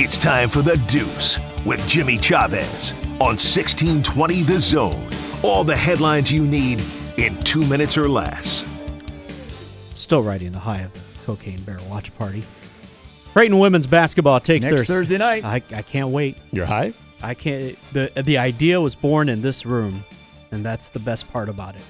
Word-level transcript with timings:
It's 0.00 0.16
time 0.16 0.48
for 0.48 0.62
The 0.62 0.76
Deuce 0.86 1.40
with 1.66 1.84
Jimmy 1.88 2.18
Chavez 2.18 2.92
on 3.18 3.34
1620 3.34 4.44
The 4.44 4.60
Zone. 4.60 5.10
All 5.42 5.64
the 5.64 5.74
headlines 5.74 6.30
you 6.30 6.46
need 6.46 6.80
in 7.16 7.36
two 7.42 7.66
minutes 7.66 7.98
or 7.98 8.08
less. 8.08 8.64
Still 9.94 10.22
riding 10.22 10.52
the 10.52 10.60
high 10.60 10.82
of 10.82 10.92
the 10.92 11.00
Cocaine 11.26 11.60
Bear 11.62 11.80
watch 11.90 12.16
party. 12.16 12.44
Creighton 13.32 13.58
women's 13.58 13.88
basketball 13.88 14.38
takes 14.38 14.66
Next 14.66 14.76
their 14.76 14.84
Thursday 14.84 15.18
night. 15.18 15.44
I, 15.44 15.56
I 15.74 15.82
can't 15.82 16.10
wait. 16.10 16.38
You're 16.52 16.66
high? 16.66 16.94
I 17.20 17.34
can't. 17.34 17.76
The 17.92 18.12
the 18.24 18.38
idea 18.38 18.80
was 18.80 18.94
born 18.94 19.28
in 19.28 19.42
this 19.42 19.66
room, 19.66 20.04
and 20.52 20.64
that's 20.64 20.90
the 20.90 21.00
best 21.00 21.28
part 21.32 21.48
about 21.48 21.74
it. 21.74 21.82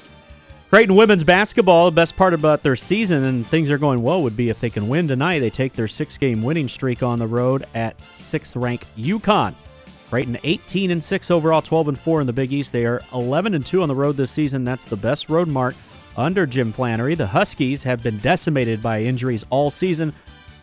Creighton 0.71 0.97
women's 0.97 1.25
basketball. 1.25 1.87
The 1.87 1.95
best 1.95 2.15
part 2.15 2.35
about 2.35 2.63
their 2.63 2.77
season 2.77 3.25
and 3.25 3.47
things 3.47 3.71
are 3.71 3.79
going 3.79 4.03
well 4.03 4.23
would 4.23 4.37
be 4.37 4.51
if 4.51 4.61
they 4.61 4.69
can 4.69 4.89
win 4.89 5.09
tonight. 5.09 5.39
They 5.39 5.49
take 5.49 5.73
their 5.73 5.89
six 5.89 6.19
game 6.19 6.43
winning 6.43 6.69
streak 6.69 7.03
on 7.03 7.19
the 7.19 7.27
road 7.27 7.65
at 7.75 7.97
sixth 8.15 8.55
ranked 8.55 8.87
UConn. 8.97 9.55
Creighton 10.11 10.39
18 10.43 10.91
and 10.91 11.05
6 11.05 11.31
overall, 11.31 11.61
12 11.61 11.89
and 11.89 11.98
4 11.98 12.23
in 12.23 12.27
the 12.27 12.33
Big 12.33 12.51
East. 12.51 12.73
They 12.73 12.87
are 12.87 13.03
11 13.12 13.55
and 13.55 13.65
2 13.65 13.83
on 13.83 13.89
the 13.89 13.95
road 13.95 14.17
this 14.17 14.31
season. 14.31 14.65
That's 14.65 14.87
the 14.87 14.97
best 14.97 15.29
road 15.29 15.48
mark 15.48 15.75
under 16.17 16.47
Jim 16.47 16.73
Flanery. 16.73 17.14
The 17.14 17.27
Huskies 17.27 17.83
have 17.83 18.03
been 18.03 18.17
decimated 18.19 18.83
by 18.83 19.03
injuries 19.03 19.45
all 19.51 19.69
season, 19.69 20.14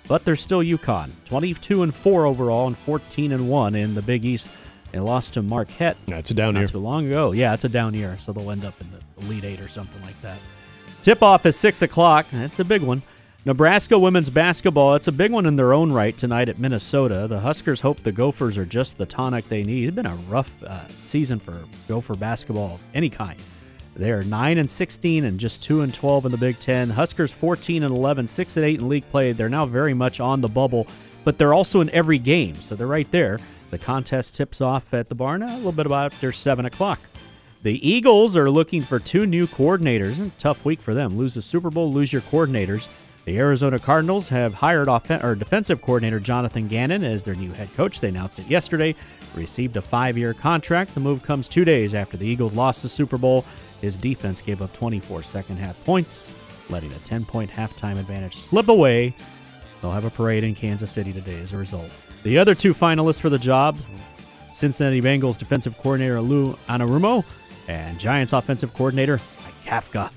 but 0.07 0.25
they're 0.25 0.35
still 0.35 0.61
UConn. 0.63 1.11
22 1.25 1.83
and 1.83 1.93
4 1.93 2.25
overall 2.25 2.65
and 2.65 2.75
14 2.75 3.33
and 3.33 3.47
1 3.47 3.75
in 3.75 3.93
the 3.93 4.01
Big 4.01 4.25
East. 4.25 4.49
They 4.91 4.97
lost 4.99 5.33
to 5.33 5.43
Marquette 5.43 5.97
That's 6.07 6.31
a 6.31 6.33
down 6.33 6.55
year. 6.55 6.63
not 6.63 6.71
too 6.71 6.79
long 6.79 7.05
ago. 7.07 7.31
Yeah, 7.31 7.53
it's 7.53 7.65
a 7.65 7.69
down 7.69 7.93
year, 7.93 8.17
so 8.19 8.33
they'll 8.33 8.49
end 8.49 8.65
up 8.65 8.79
in 8.81 8.89
the 8.91 8.94
Elite 9.21 9.43
Eight 9.43 9.61
or 9.61 9.67
something 9.67 10.01
like 10.01 10.19
that. 10.21 10.37
Tip 11.01 11.21
off 11.21 11.45
is 11.45 11.55
6 11.57 11.81
o'clock. 11.83 12.25
That's 12.31 12.59
a 12.59 12.65
big 12.65 12.81
one. 12.81 13.03
Nebraska 13.45 13.97
women's 13.99 14.31
basketball. 14.31 14.95
It's 14.95 15.07
a 15.07 15.11
big 15.11 15.31
one 15.31 15.45
in 15.45 15.55
their 15.55 15.71
own 15.71 15.91
right 15.91 16.17
tonight 16.17 16.49
at 16.49 16.57
Minnesota. 16.57 17.27
The 17.29 17.39
Huskers 17.39 17.79
hope 17.79 18.01
the 18.01 18.11
Gophers 18.11 18.57
are 18.57 18.65
just 18.65 18.97
the 18.97 19.05
tonic 19.05 19.47
they 19.47 19.61
need. 19.61 19.87
It's 19.87 19.95
been 19.95 20.07
a 20.07 20.15
rough 20.27 20.51
uh, 20.63 20.87
season 20.99 21.37
for 21.37 21.63
Gopher 21.87 22.15
basketball 22.15 22.75
of 22.75 22.81
any 22.95 23.09
kind. 23.09 23.39
They 23.95 24.11
are 24.11 24.23
9 24.23 24.57
and 24.57 24.69
16 24.69 25.25
and 25.25 25.39
just 25.39 25.61
2 25.61 25.81
and 25.81 25.93
12 25.93 26.25
in 26.25 26.31
the 26.31 26.39
Big 26.39 26.57
10. 26.57 26.89
Huskers 26.89 27.31
14 27.31 27.83
and 27.83 27.95
11, 27.95 28.27
6 28.27 28.57
and 28.57 28.65
8 28.65 28.79
in 28.79 28.89
league 28.89 29.09
play. 29.11 29.31
They're 29.31 29.47
now 29.47 29.67
very 29.67 29.93
much 29.93 30.19
on 30.19 30.41
the 30.41 30.49
bubble, 30.49 30.87
but 31.23 31.37
they're 31.37 31.53
also 31.53 31.81
in 31.81 31.89
every 31.91 32.17
game, 32.17 32.59
so 32.59 32.75
they're 32.75 32.87
right 32.87 33.09
there. 33.11 33.39
The 33.69 33.77
contest 33.77 34.35
tips 34.35 34.59
off 34.59 34.93
at 34.93 35.07
the 35.07 35.15
barn 35.15 35.43
a 35.43 35.55
little 35.57 35.71
bit 35.71 35.85
about 35.85 36.13
after 36.13 36.31
7 36.31 36.65
o'clock. 36.65 36.99
The 37.65 37.89
Eagles 37.89 38.37
are 38.37 38.51
looking 38.51 38.83
for 38.83 38.99
two 38.99 39.25
new 39.25 39.47
coordinators. 39.47 40.29
Tough 40.37 40.63
week 40.65 40.79
for 40.79 40.93
them. 40.93 41.17
Lose 41.17 41.33
the 41.33 41.41
Super 41.41 41.71
Bowl, 41.71 41.91
lose 41.91 42.13
your 42.13 42.21
coordinators. 42.21 42.87
The 43.25 43.39
Arizona 43.39 43.79
Cardinals 43.79 44.29
have 44.29 44.53
hired 44.53 44.87
offen- 44.87 45.25
or 45.25 45.33
defensive 45.33 45.81
coordinator 45.81 46.19
Jonathan 46.19 46.67
Gannon 46.67 47.03
as 47.03 47.23
their 47.23 47.33
new 47.33 47.51
head 47.53 47.73
coach. 47.75 48.01
They 48.01 48.09
announced 48.09 48.37
it 48.37 48.45
yesterday. 48.45 48.93
Received 49.33 49.77
a 49.77 49.81
five-year 49.81 50.35
contract. 50.35 50.93
The 50.93 50.99
move 50.99 51.23
comes 51.23 51.49
two 51.49 51.65
days 51.65 51.95
after 51.95 52.17
the 52.17 52.27
Eagles 52.27 52.53
lost 52.53 52.83
the 52.83 52.87
Super 52.87 53.17
Bowl. 53.17 53.43
His 53.81 53.97
defense 53.97 54.41
gave 54.41 54.61
up 54.61 54.71
24 54.71 55.23
second-half 55.23 55.83
points, 55.85 56.33
letting 56.69 56.91
a 56.91 56.97
10-point 56.97 57.49
halftime 57.49 57.97
advantage 57.97 58.35
slip 58.35 58.69
away. 58.69 59.15
They'll 59.81 59.89
have 59.89 60.05
a 60.05 60.11
parade 60.11 60.43
in 60.43 60.53
Kansas 60.53 60.91
City 60.91 61.11
today 61.11 61.39
as 61.39 61.51
a 61.51 61.57
result. 61.57 61.89
The 62.21 62.37
other 62.37 62.53
two 62.53 62.75
finalists 62.75 63.21
for 63.21 63.31
the 63.31 63.39
job 63.39 63.75
Cincinnati 64.55 65.01
Bengals 65.01 65.37
defensive 65.37 65.77
coordinator 65.79 66.21
Lou 66.21 66.53
Anarumo 66.69 67.25
and 67.67 67.99
Giants 67.99 68.33
offensive 68.33 68.73
coordinator 68.73 69.19
Mike 69.43 69.53
Kafka. 69.65 70.11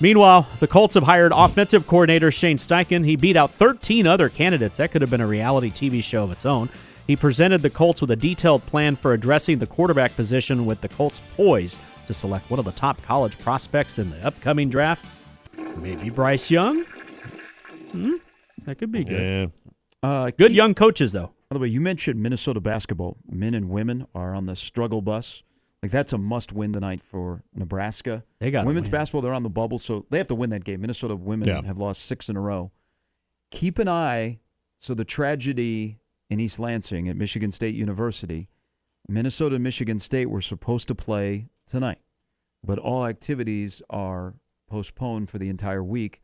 Meanwhile, 0.00 0.46
the 0.60 0.66
Colts 0.68 0.94
have 0.94 1.02
hired 1.02 1.32
offensive 1.34 1.86
coordinator 1.86 2.30
Shane 2.30 2.56
Steichen. 2.56 3.04
He 3.04 3.16
beat 3.16 3.34
out 3.36 3.50
13 3.50 4.06
other 4.06 4.28
candidates. 4.28 4.76
That 4.76 4.92
could 4.92 5.02
have 5.02 5.10
been 5.10 5.20
a 5.20 5.26
reality 5.26 5.70
TV 5.70 6.02
show 6.04 6.22
of 6.24 6.30
its 6.30 6.46
own. 6.46 6.68
He 7.08 7.16
presented 7.16 7.62
the 7.62 7.70
Colts 7.70 8.00
with 8.00 8.10
a 8.12 8.16
detailed 8.16 8.64
plan 8.66 8.94
for 8.94 9.12
addressing 9.12 9.58
the 9.58 9.66
quarterback 9.66 10.14
position 10.14 10.66
with 10.66 10.80
the 10.82 10.88
Colts 10.88 11.20
poised 11.36 11.80
to 12.06 12.14
select 12.14 12.48
one 12.50 12.58
of 12.60 12.64
the 12.64 12.72
top 12.72 13.00
college 13.02 13.38
prospects 13.40 13.98
in 13.98 14.10
the 14.10 14.24
upcoming 14.24 14.68
draft. 14.68 15.04
Maybe 15.78 16.10
Bryce 16.10 16.50
Young? 16.50 16.84
Hmm? 17.92 18.14
That 18.66 18.78
could 18.78 18.92
be 18.92 19.04
good. 19.04 19.50
Yeah. 20.02 20.08
Uh, 20.08 20.26
Good 20.26 20.48
Keith- 20.48 20.50
young 20.52 20.74
coaches, 20.74 21.12
though. 21.12 21.32
By 21.50 21.54
the 21.54 21.60
way, 21.60 21.68
you 21.68 21.80
mentioned 21.80 22.22
Minnesota 22.22 22.60
basketball. 22.60 23.16
Men 23.28 23.54
and 23.54 23.70
women 23.70 24.06
are 24.14 24.34
on 24.34 24.46
the 24.46 24.54
struggle 24.54 25.00
bus. 25.00 25.42
Like 25.82 25.92
that's 25.92 26.12
a 26.12 26.18
must-win 26.18 26.72
tonight 26.72 27.04
for 27.04 27.42
Nebraska. 27.54 28.24
They 28.40 28.50
gotta 28.50 28.66
women's 28.66 28.88
win. 28.88 28.92
basketball. 28.98 29.20
They're 29.22 29.32
on 29.34 29.44
the 29.44 29.48
bubble, 29.50 29.78
so 29.78 30.06
they 30.10 30.18
have 30.18 30.26
to 30.28 30.34
win 30.34 30.50
that 30.50 30.64
game. 30.64 30.80
Minnesota 30.80 31.14
women 31.14 31.48
Yeah. 31.48 31.62
have 31.62 31.78
lost 31.78 32.02
six 32.02 32.28
in 32.28 32.36
a 32.36 32.40
row. 32.40 32.72
Keep 33.50 33.78
an 33.78 33.88
eye. 33.88 34.40
So 34.78 34.94
the 34.94 35.04
tragedy 35.04 35.98
in 36.30 36.40
East 36.40 36.58
Lansing 36.58 37.08
at 37.08 37.16
Michigan 37.16 37.50
State 37.50 37.74
University, 37.74 38.48
Minnesota 39.08 39.54
and 39.56 39.64
Michigan 39.64 39.98
State 39.98 40.26
were 40.26 40.40
supposed 40.40 40.88
to 40.88 40.94
play 40.94 41.48
tonight, 41.66 41.98
but 42.64 42.78
all 42.78 43.06
activities 43.06 43.80
are 43.88 44.34
postponed 44.68 45.30
for 45.30 45.38
the 45.38 45.48
entire 45.48 45.82
week 45.82 46.20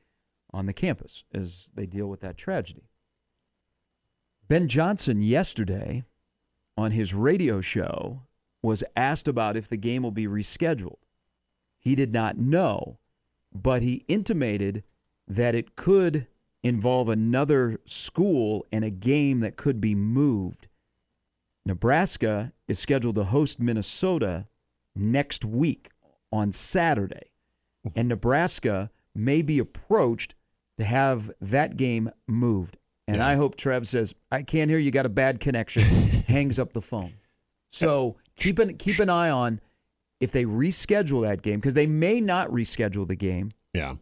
on 0.53 0.66
the 0.66 0.72
campus 0.72 1.25
as 1.32 1.70
they 1.75 1.87
deal 1.87 2.06
with 2.09 2.20
that 2.20 2.37
tragedy. 2.37 2.88
Ben 4.48 4.69
Johnson 4.69 5.22
yesterday 5.22 6.04
on 6.76 6.91
his 6.91 7.14
radio 7.14 7.60
show 7.60 8.22
was 8.64 8.82
asked 8.97 9.28
about 9.28 9.56
if 9.56 9.69
the 9.69 9.76
game 9.76 10.02
will 10.02 10.10
be 10.10 10.26
rescheduled. 10.26 10.97
He 11.78 11.94
did 11.94 12.12
not 12.12 12.38
know, 12.38 12.98
but 13.52 13.82
he 13.82 14.04
intimated 14.08 14.82
that 15.28 15.54
it 15.54 15.76
could 15.76 16.26
involve 16.62 17.08
another 17.10 17.78
school 17.84 18.64
and 18.72 18.82
a 18.84 18.91
game 18.91 19.41
that 19.41 19.56
could 19.56 19.80
be 19.80 19.94
moved. 19.94 20.66
Nebraska 21.66 22.52
is 22.66 22.78
scheduled 22.78 23.16
to 23.16 23.25
host 23.25 23.60
Minnesota 23.60 24.47
next 24.96 25.44
week 25.44 25.91
on 26.32 26.50
Saturday, 26.52 27.31
and 27.94 28.08
Nebraska 28.08 28.91
may 29.14 29.42
be 29.42 29.58
approached 29.58 30.34
to 30.76 30.84
have 30.84 31.31
that 31.41 31.76
game 31.76 32.10
moved. 32.26 32.78
And 33.06 33.19
Yeah. 33.19 33.28
I 33.28 33.34
hope 33.36 33.56
Trev 33.56 33.86
says, 33.86 34.14
"I 34.32 34.42
can't 34.42 34.70
hear 34.70 34.78
you. 34.78 34.91
Got 34.91 35.06
a 35.06 35.10
bad 35.10 35.38
connection." 35.38 35.82
hangs 36.26 36.58
up 36.58 36.72
the 36.72 36.82
phone. 36.82 37.12
So 37.69 38.16
keep 38.37 38.59
an 38.59 38.77
keep 38.77 38.99
an 38.99 39.11
eye 39.11 39.31
on 39.31 39.61
if 40.21 40.33
they 40.33 40.45
reschedule 40.45 41.22
that 41.22 41.43
game 41.43 41.61
because 41.61 41.75
they 41.75 41.87
may 41.87 42.21
not 42.21 42.50
reschedule 42.50 43.06
the 43.06 43.17
game. 43.17 43.50
Yeah. 43.72 43.97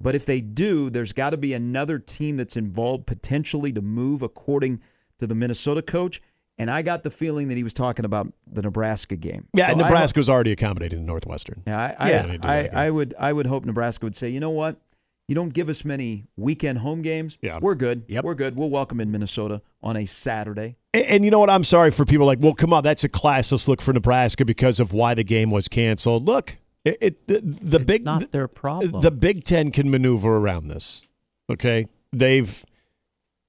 But 0.00 0.14
if 0.14 0.26
they 0.26 0.40
do, 0.40 0.90
there's 0.90 1.12
got 1.12 1.30
to 1.30 1.36
be 1.36 1.52
another 1.52 1.98
team 1.98 2.36
that's 2.36 2.56
involved 2.56 3.06
potentially 3.06 3.72
to 3.72 3.82
move, 3.82 4.22
according 4.22 4.80
to 5.18 5.26
the 5.26 5.34
Minnesota 5.34 5.82
coach. 5.82 6.20
And 6.56 6.70
I 6.70 6.82
got 6.82 7.02
the 7.04 7.10
feeling 7.10 7.48
that 7.48 7.56
he 7.56 7.62
was 7.62 7.74
talking 7.74 8.04
about 8.04 8.32
the 8.46 8.62
Nebraska 8.62 9.16
game. 9.16 9.46
Yeah, 9.54 9.68
So 9.68 9.74
Nebraska 9.74 10.18
was 10.18 10.28
already 10.28 10.50
accommodating 10.52 11.06
Northwestern. 11.06 11.62
yeah, 11.66 11.94
I, 11.98 12.10
Yeah, 12.10 12.36
I, 12.42 12.56
I, 12.58 12.86
I 12.86 12.90
would 12.90 13.14
I 13.18 13.32
would 13.32 13.46
hope 13.46 13.64
Nebraska 13.64 14.06
would 14.06 14.16
say, 14.16 14.28
you 14.28 14.40
know 14.40 14.50
what? 14.50 14.80
You 15.28 15.34
don't 15.34 15.52
give 15.52 15.68
us 15.68 15.84
many 15.84 16.24
weekend 16.36 16.78
home 16.78 17.02
games. 17.02 17.38
Yeah. 17.42 17.58
We're 17.60 17.74
good. 17.74 18.04
Yep. 18.08 18.24
We're 18.24 18.34
good. 18.34 18.56
We'll 18.56 18.70
welcome 18.70 19.00
in 19.00 19.12
Minnesota 19.12 19.60
on 19.82 19.96
a 19.96 20.06
Saturday. 20.06 20.76
And, 20.94 21.04
and 21.04 21.24
you 21.24 21.30
know 21.30 21.38
what? 21.38 21.50
I'm 21.50 21.64
sorry 21.64 21.90
for 21.90 22.04
people 22.04 22.26
like, 22.26 22.38
well, 22.40 22.54
come 22.54 22.72
on, 22.72 22.82
that's 22.82 23.04
a 23.04 23.08
classless 23.08 23.68
look 23.68 23.80
for 23.80 23.92
Nebraska 23.92 24.44
because 24.44 24.80
of 24.80 24.92
why 24.92 25.14
the 25.14 25.24
game 25.24 25.50
was 25.50 25.68
canceled. 25.68 26.26
Look, 26.26 26.56
it, 26.84 26.98
it 27.00 27.26
the, 27.26 27.40
the 27.40 27.76
It's 27.76 27.86
big 27.86 28.04
not 28.04 28.32
their 28.32 28.48
problem. 28.48 29.02
The 29.02 29.10
Big 29.10 29.44
Ten 29.44 29.70
can 29.70 29.90
maneuver 29.90 30.36
around 30.36 30.68
this. 30.68 31.02
Okay, 31.50 31.86
they've 32.12 32.64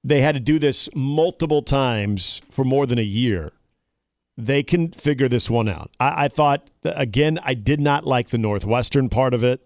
they 0.02 0.20
had 0.22 0.32
to 0.32 0.40
do 0.40 0.58
this 0.58 0.88
multiple 0.94 1.62
times 1.62 2.40
for 2.50 2.64
more 2.64 2.86
than 2.86 2.98
a 2.98 3.02
year. 3.02 3.52
They 4.36 4.62
can 4.62 4.88
figure 4.88 5.28
this 5.28 5.50
one 5.50 5.68
out. 5.68 5.90
I, 6.00 6.24
I 6.24 6.28
thought 6.28 6.70
again, 6.84 7.38
I 7.42 7.54
did 7.54 7.80
not 7.80 8.06
like 8.06 8.30
the 8.30 8.38
Northwestern 8.38 9.08
part 9.08 9.34
of 9.34 9.44
it, 9.44 9.60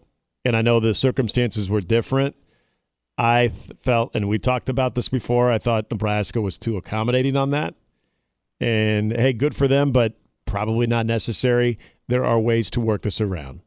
and 0.44 0.56
I 0.56 0.62
know 0.62 0.80
the 0.80 0.94
circumstances 0.94 1.68
were 1.68 1.80
different. 1.80 2.36
I 3.16 3.52
felt, 3.82 4.10
and 4.14 4.28
we 4.28 4.38
talked 4.38 4.68
about 4.68 4.94
this 4.94 5.08
before. 5.08 5.50
I 5.50 5.58
thought 5.58 5.90
Nebraska 5.90 6.40
was 6.40 6.58
too 6.58 6.76
accommodating 6.76 7.36
on 7.36 7.50
that, 7.50 7.74
and 8.60 9.12
hey, 9.12 9.32
good 9.32 9.54
for 9.54 9.68
them, 9.68 9.92
but 9.92 10.14
probably 10.46 10.86
not 10.86 11.06
necessary. 11.06 11.78
There 12.08 12.24
are 12.24 12.38
ways 12.38 12.70
to 12.70 12.80
work 12.80 13.02
this 13.02 13.20
around. 13.20 13.60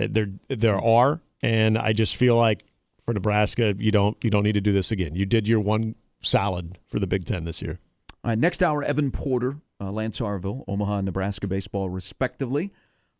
Uh, 0.00 0.06
There, 0.10 0.28
there 0.48 0.80
are, 0.80 1.20
and 1.42 1.76
I 1.76 1.92
just 1.92 2.16
feel 2.16 2.36
like 2.36 2.64
for 3.04 3.12
Nebraska, 3.12 3.74
you 3.76 3.90
don't, 3.90 4.16
you 4.22 4.30
don't 4.30 4.44
need 4.44 4.52
to 4.52 4.60
do 4.60 4.72
this 4.72 4.92
again. 4.92 5.16
You 5.16 5.26
did 5.26 5.48
your 5.48 5.60
one 5.60 5.96
solid 6.22 6.78
for 6.88 7.00
the 7.00 7.06
Big 7.06 7.24
Ten 7.24 7.44
this 7.44 7.60
year. 7.60 7.80
All 8.24 8.30
right, 8.30 8.38
next 8.38 8.62
hour, 8.62 8.84
Evan 8.84 9.10
Porter, 9.10 9.56
uh, 9.80 9.90
Lance 9.90 10.20
Harvell, 10.20 10.64
Omaha, 10.68 10.98
and 10.98 11.06
Nebraska 11.06 11.48
baseball, 11.48 11.90
respectively. 11.90 12.70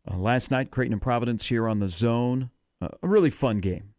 Uh, 0.09 0.17
last 0.17 0.53
night, 0.53 0.71
Creighton 0.71 0.93
and 0.93 1.03
Providence 1.03 1.47
here 1.47 1.69
on 1.69 1.81
the 1.81 1.89
zone. 1.89 2.51
Uh, 2.81 2.89
a 3.03 3.09
really 3.09 3.31
fun 3.31 3.59
game. 3.59 3.92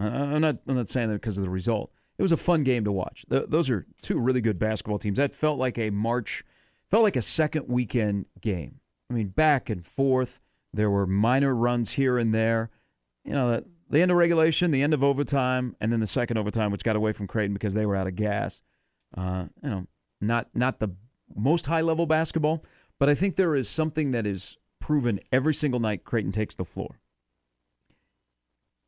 Uh, 0.00 0.04
I'm 0.04 0.40
not. 0.40 0.58
I'm 0.66 0.76
not 0.76 0.88
saying 0.88 1.08
that 1.08 1.14
because 1.14 1.36
of 1.36 1.44
the 1.44 1.50
result. 1.50 1.92
It 2.18 2.22
was 2.22 2.32
a 2.32 2.36
fun 2.36 2.64
game 2.64 2.84
to 2.84 2.92
watch. 2.92 3.24
Th- 3.30 3.44
those 3.48 3.70
are 3.70 3.86
two 4.02 4.18
really 4.18 4.40
good 4.40 4.58
basketball 4.58 4.98
teams. 4.98 5.18
That 5.18 5.34
felt 5.34 5.58
like 5.58 5.78
a 5.78 5.90
March, 5.90 6.44
felt 6.90 7.02
like 7.02 7.16
a 7.16 7.22
second 7.22 7.66
weekend 7.68 8.26
game. 8.40 8.80
I 9.10 9.14
mean, 9.14 9.28
back 9.28 9.70
and 9.70 9.84
forth. 9.84 10.40
There 10.72 10.90
were 10.90 11.06
minor 11.06 11.54
runs 11.54 11.92
here 11.92 12.16
and 12.16 12.34
there. 12.34 12.70
You 13.24 13.32
know, 13.32 13.50
the, 13.50 13.64
the 13.90 14.00
end 14.00 14.10
of 14.10 14.16
regulation, 14.16 14.70
the 14.70 14.82
end 14.82 14.94
of 14.94 15.02
overtime, 15.02 15.74
and 15.80 15.92
then 15.92 16.00
the 16.00 16.06
second 16.06 16.36
overtime, 16.36 16.70
which 16.70 16.84
got 16.84 16.94
away 16.94 17.12
from 17.12 17.26
Creighton 17.26 17.54
because 17.54 17.74
they 17.74 17.86
were 17.86 17.96
out 17.96 18.06
of 18.06 18.14
gas. 18.14 18.62
Uh, 19.16 19.46
you 19.62 19.70
know, 19.70 19.86
not 20.20 20.48
not 20.54 20.78
the 20.78 20.90
most 21.34 21.66
high 21.66 21.80
level 21.80 22.06
basketball, 22.06 22.64
but 22.98 23.08
I 23.08 23.14
think 23.14 23.36
there 23.36 23.56
is 23.56 23.68
something 23.68 24.12
that 24.12 24.26
is 24.26 24.56
proven 24.78 25.20
every 25.32 25.54
single 25.54 25.80
night 25.80 26.04
Creighton 26.04 26.32
takes 26.32 26.54
the 26.54 26.64
floor. 26.64 26.99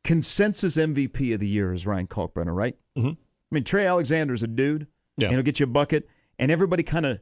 Consensus 0.03 0.75
MVP 0.77 1.33
of 1.33 1.39
the 1.39 1.47
year 1.47 1.73
is 1.73 1.85
Ryan 1.85 2.07
Kalkbrenner, 2.07 2.53
right? 2.55 2.75
Mhm. 2.97 3.13
I 3.13 3.55
mean, 3.55 3.63
Trey 3.63 3.85
Alexander's 3.87 4.43
a 4.43 4.47
dude, 4.47 4.87
Yeah. 5.17 5.27
and 5.27 5.35
he'll 5.35 5.43
get 5.43 5.59
you 5.59 5.65
a 5.65 5.67
bucket, 5.67 6.07
and 6.37 6.51
everybody 6.51 6.83
kind 6.83 7.05
of 7.05 7.19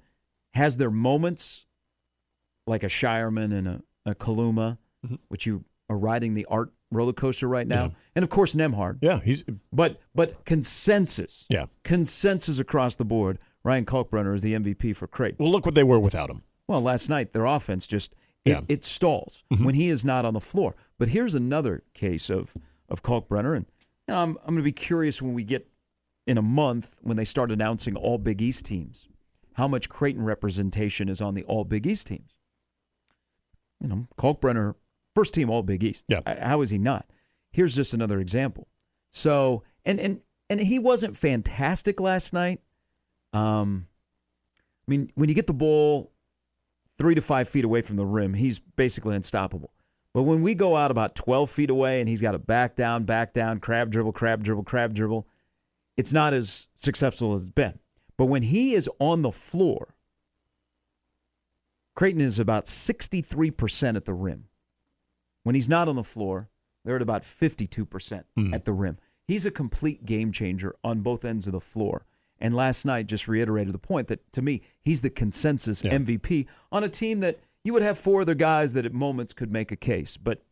has 0.53 0.77
their 0.77 0.91
moments, 0.91 1.65
like 2.65 2.83
a 2.83 2.87
Scheierman 2.87 3.53
and 3.53 3.67
a, 3.67 3.83
a 4.05 4.15
Kaluma, 4.15 4.77
Mhm. 5.05 5.19
which 5.27 5.45
you 5.45 5.63
are 5.89 5.97
riding 5.97 6.33
the 6.33 6.45
art 6.45 6.71
roller 6.91 7.13
coaster 7.13 7.47
right 7.47 7.67
now, 7.67 7.85
Yeah. 7.85 7.89
and 8.15 8.23
of 8.23 8.29
course 8.29 8.53
Nembhard. 8.55 8.97
Yeah, 9.01 9.19
he's 9.21 9.43
But 9.71 9.99
but 10.15 10.43
consensus, 10.45 11.45
yeah. 11.49 11.67
consensus 11.83 12.59
across 12.59 12.95
the 12.95 13.05
board. 13.05 13.39
Ryan 13.63 13.85
Kalkbrenner 13.85 14.35
is 14.35 14.41
the 14.41 14.53
MVP 14.55 14.91
for 14.93 15.07
Creighton. 15.07 15.37
Well, 15.43 15.51
look 15.51 15.65
what 15.65 15.75
they 15.75 15.83
were 15.83 15.99
without 15.99 16.29
him. 16.29 16.43
Well, 16.67 16.81
last 16.81 17.09
night 17.09 17.31
their 17.33 17.45
offense 17.45 17.85
just 17.87 18.13
it, 18.43 18.49
Yeah. 18.51 18.61
it 18.67 18.83
stalls 18.83 19.43
when 19.49 19.75
he 19.75 19.89
is 19.89 20.03
not 20.03 20.25
on 20.25 20.33
the 20.33 20.39
floor. 20.41 20.75
But 20.97 21.09
here's 21.09 21.35
another 21.35 21.83
case 21.93 22.27
of 22.29 22.57
of 22.91 23.01
Kalkbrenner, 23.01 23.55
and 23.55 23.65
you 24.07 24.13
know, 24.13 24.21
I'm 24.21 24.37
I'm 24.39 24.53
going 24.53 24.57
to 24.57 24.63
be 24.63 24.71
curious 24.71 25.21
when 25.21 25.33
we 25.33 25.43
get 25.43 25.67
in 26.27 26.37
a 26.37 26.41
month 26.41 26.97
when 27.01 27.17
they 27.17 27.25
start 27.25 27.51
announcing 27.51 27.95
all 27.95 28.17
Big 28.17 28.41
East 28.41 28.65
teams, 28.65 29.07
how 29.53 29.67
much 29.67 29.89
Creighton 29.89 30.23
representation 30.23 31.09
is 31.09 31.21
on 31.21 31.33
the 31.33 31.43
all 31.43 31.63
Big 31.63 31.87
East 31.87 32.07
teams. 32.07 32.35
You 33.79 33.87
know, 33.87 34.07
Kalkbrenner, 34.17 34.75
first 35.15 35.33
team 35.33 35.49
all 35.49 35.63
Big 35.63 35.83
East. 35.83 36.05
Yeah. 36.07 36.21
How 36.43 36.61
is 36.61 36.69
he 36.69 36.77
not? 36.77 37.07
Here's 37.51 37.73
just 37.73 37.93
another 37.93 38.19
example. 38.19 38.67
So, 39.09 39.63
and 39.85 39.99
and 39.99 40.21
and 40.49 40.59
he 40.59 40.77
wasn't 40.77 41.17
fantastic 41.17 41.99
last 41.99 42.33
night. 42.33 42.61
Um, 43.33 43.87
I 44.87 44.91
mean, 44.91 45.11
when 45.15 45.29
you 45.29 45.35
get 45.35 45.47
the 45.47 45.53
ball 45.53 46.11
three 46.97 47.15
to 47.15 47.21
five 47.21 47.49
feet 47.49 47.65
away 47.65 47.81
from 47.81 47.95
the 47.95 48.05
rim, 48.05 48.33
he's 48.33 48.59
basically 48.59 49.15
unstoppable. 49.15 49.71
But 50.13 50.23
when 50.23 50.41
we 50.41 50.55
go 50.55 50.75
out 50.75 50.91
about 50.91 51.15
12 51.15 51.49
feet 51.49 51.69
away 51.69 51.99
and 52.01 52.09
he's 52.09 52.21
got 52.21 52.31
to 52.33 52.39
back 52.39 52.75
down, 52.75 53.03
back 53.05 53.31
down, 53.33 53.59
crab 53.59 53.91
dribble, 53.91 54.11
crab 54.11 54.43
dribble, 54.43 54.63
crab 54.63 54.93
dribble, 54.93 55.25
it's 55.95 56.11
not 56.11 56.33
as 56.33 56.67
successful 56.75 57.33
as 57.33 57.43
it's 57.43 57.49
been. 57.49 57.79
But 58.17 58.25
when 58.25 58.43
he 58.43 58.73
is 58.75 58.89
on 58.99 59.21
the 59.21 59.31
floor, 59.31 59.95
Creighton 61.95 62.21
is 62.21 62.39
about 62.39 62.65
63% 62.65 63.95
at 63.95 64.05
the 64.05 64.13
rim. 64.13 64.45
When 65.43 65.55
he's 65.55 65.69
not 65.69 65.87
on 65.87 65.95
the 65.95 66.03
floor, 66.03 66.49
they're 66.83 66.95
at 66.95 67.01
about 67.01 67.23
52% 67.23 68.23
Hmm. 68.35 68.53
at 68.53 68.65
the 68.65 68.73
rim. 68.73 68.97
He's 69.27 69.45
a 69.45 69.51
complete 69.51 70.05
game 70.05 70.31
changer 70.31 70.75
on 70.83 71.01
both 71.01 71.23
ends 71.25 71.47
of 71.47 71.53
the 71.53 71.59
floor. 71.61 72.05
And 72.39 72.55
last 72.55 72.85
night 72.85 73.05
just 73.07 73.27
reiterated 73.27 73.73
the 73.73 73.77
point 73.79 74.07
that 74.07 74.31
to 74.33 74.41
me, 74.41 74.61
he's 74.81 75.01
the 75.01 75.09
consensus 75.11 75.83
Yeah. 75.83 75.93
MVP 75.93 76.47
on 76.71 76.83
a 76.83 76.89
team 76.89 77.19
that 77.19 77.39
you 77.63 77.73
would 77.73 77.83
have 77.83 77.97
four 77.97 78.21
other 78.21 78.35
guys 78.35 78.73
that 78.73 78.85
at 78.85 78.93
moments 78.93 79.33
could 79.33 79.51
make 79.51 79.71
a 79.71 79.75
case. 79.75 80.17
But 80.17 80.43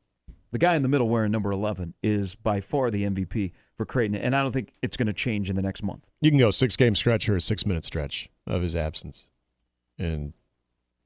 the 0.52 0.58
guy 0.60 0.76
in 0.76 0.82
the 0.82 0.88
middle 0.88 1.10
wearing 1.10 1.32
number 1.32 1.52
11 1.52 1.94
is 2.04 2.36
by 2.36 2.62
far 2.62 2.90
the 2.92 3.04
MVP 3.04 3.52
for 3.76 3.86
Creighton. 3.86 4.16
And 4.16 4.36
I 4.36 4.42
don't 4.42 4.52
think 4.52 4.74
it's 4.82 4.98
going 4.98 5.08
to 5.08 5.14
change 5.14 5.50
in 5.50 5.56
the 5.56 5.62
next 5.62 5.84
month. 5.84 6.06
You 6.22 6.32
can 6.32 6.40
go 6.40 6.52
six 6.52 6.76
game 6.76 6.96
stretch 6.96 7.28
or 7.30 7.36
a 7.36 7.42
six 7.42 7.66
minute 7.66 7.86
stretch 7.86 8.30
of 8.48 8.62
his 8.62 8.76
absence, 8.76 9.26
and 9.98 10.34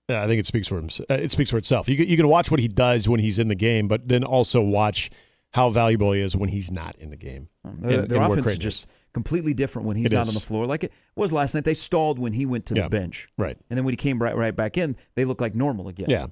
yeah, 0.10 0.24
I 0.24 0.28
think 0.28 0.40
it 0.40 0.46
speaks 0.46 0.68
for 0.68 0.78
him. 0.78 0.90
It 1.10 1.32
speaks 1.32 1.50
for 1.52 1.58
itself. 1.58 1.88
You 1.88 1.96
can, 1.98 2.08
you 2.08 2.18
can 2.18 2.28
watch 2.28 2.50
what 2.52 2.60
he 2.60 2.68
does 2.68 3.08
when 3.08 3.20
he's 3.20 3.40
in 3.40 3.48
the 3.48 3.56
game, 3.56 3.88
but 3.88 4.08
then 4.08 4.24
also 4.24 4.60
watch 4.62 5.10
how 5.52 5.70
valuable 5.70 6.12
he 6.14 6.22
is 6.22 6.36
when 6.36 6.50
he's 6.50 6.72
not 6.72 6.96
in 6.98 7.10
the 7.10 7.16
game. 7.16 7.48
Um, 7.64 7.78
their, 7.82 8.00
And- 8.02 8.10
their 8.10 8.22
and 8.22 8.32
offense 8.34 8.50
is 8.50 8.58
just 8.58 8.88
completely 9.13 9.54
different 9.54 9.88
when 9.88 9.95
he's 9.95 10.07
It 10.07 10.13
not 10.13 10.24
is. 10.24 10.30
on 10.30 10.33
the 10.33 10.39
floor. 10.39 10.65
Like 10.65 10.83
it 10.86 10.92
was 11.15 11.31
last 11.31 11.54
night. 11.54 11.63
They 11.65 11.74
stalled 11.74 12.18
when 12.19 12.33
he 12.33 12.45
went 12.45 12.65
to 12.68 12.75
Yeah. 12.75 12.83
the 12.83 12.89
bench. 12.89 13.30
Right. 13.38 13.57
And 13.69 13.77
then 13.77 13.86
when 13.86 13.92
he 13.94 13.98
came 13.98 14.21
right, 14.21 14.36
right 14.36 14.56
back 14.56 14.77
in, 14.77 14.95
they 15.15 15.24
looked 15.25 15.42
like 15.42 15.54
normal 15.56 15.88
again. 15.88 16.07
Yeah, 16.10 16.27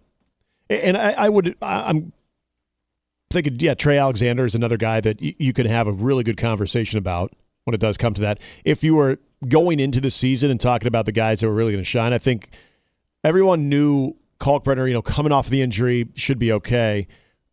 and 0.70 0.98
I, 0.98 1.12
I 1.12 1.30
would. 1.30 1.56
I, 1.62 1.90
I'm 1.90 2.12
thinking, 3.32 3.58
yeah, 3.60 3.74
Trey 3.74 3.98
Alexander 3.98 4.46
is 4.46 4.56
another 4.56 4.78
guy 4.78 5.00
that 5.02 5.22
y- 5.22 5.36
you 5.38 5.54
can 5.54 5.66
have 5.66 5.88
a 5.88 5.92
really 5.92 6.24
good 6.24 6.38
conversation 6.38 6.98
about 6.98 7.34
when 7.64 7.74
it 7.74 7.80
does 7.80 7.98
come 7.98 8.14
to 8.16 8.22
that. 8.22 8.40
If 8.66 8.84
you 8.84 8.96
were 8.96 9.20
going 9.48 9.80
into 9.80 10.02
the 10.02 10.12
season 10.12 10.52
and 10.52 10.60
talking 10.60 10.88
about 10.88 11.06
the 11.06 11.12
guys 11.12 11.40
that 11.40 11.48
were 11.48 11.54
really 11.54 11.72
going 11.72 11.84
to 11.84 11.90
shine, 11.90 12.14
I 12.14 12.18
think 12.18 12.50
everyone 13.24 13.70
knew 13.70 14.16
Kalkbrenner, 14.40 14.88
you 14.88 14.94
know, 14.94 15.02
coming 15.02 15.32
off 15.32 15.50
the 15.50 15.62
injury 15.62 16.08
should 16.16 16.40
be 16.40 16.52
okay, 16.52 17.08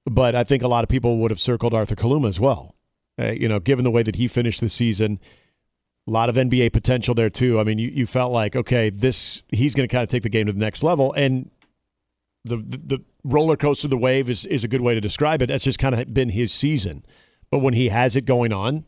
but 0.04 0.34
I 0.34 0.42
think 0.44 0.62
a 0.62 0.68
lot 0.68 0.82
of 0.84 0.88
people 0.88 1.18
would 1.18 1.30
have 1.30 1.40
circled 1.40 1.74
Arthur 1.74 1.94
Kaluma 1.94 2.28
as 2.28 2.40
well. 2.40 2.74
Uh, 3.18 3.32
you 3.32 3.48
know, 3.48 3.58
given 3.58 3.84
the 3.84 3.90
way 3.90 4.02
that 4.02 4.16
he 4.16 4.28
finished 4.28 4.60
the 4.60 4.68
season. 4.68 5.18
A 6.06 6.10
lot 6.10 6.30
of 6.30 6.36
NBA 6.36 6.72
potential 6.72 7.14
there 7.14 7.28
too. 7.28 7.60
I 7.60 7.64
mean, 7.64 7.78
you, 7.78 7.88
you 7.88 8.06
felt 8.06 8.32
like 8.32 8.56
okay, 8.56 8.88
this 8.88 9.42
he's 9.48 9.74
going 9.74 9.86
to 9.86 9.92
kind 9.92 10.02
of 10.02 10.08
take 10.08 10.22
the 10.22 10.30
game 10.30 10.46
to 10.46 10.52
the 10.54 10.58
next 10.58 10.82
level, 10.82 11.12
and 11.12 11.50
the, 12.46 12.56
the 12.56 12.78
the 12.78 12.98
roller 13.24 13.56
coaster 13.56 13.88
the 13.88 13.98
wave 13.98 14.30
is 14.30 14.46
is 14.46 14.64
a 14.64 14.68
good 14.68 14.80
way 14.80 14.94
to 14.94 15.02
describe 15.02 15.42
it. 15.42 15.48
That's 15.48 15.64
just 15.64 15.78
kind 15.78 15.94
of 15.94 16.14
been 16.14 16.30
his 16.30 16.50
season. 16.50 17.04
But 17.50 17.58
when 17.58 17.74
he 17.74 17.88
has 17.90 18.16
it 18.16 18.24
going 18.24 18.54
on, 18.54 18.84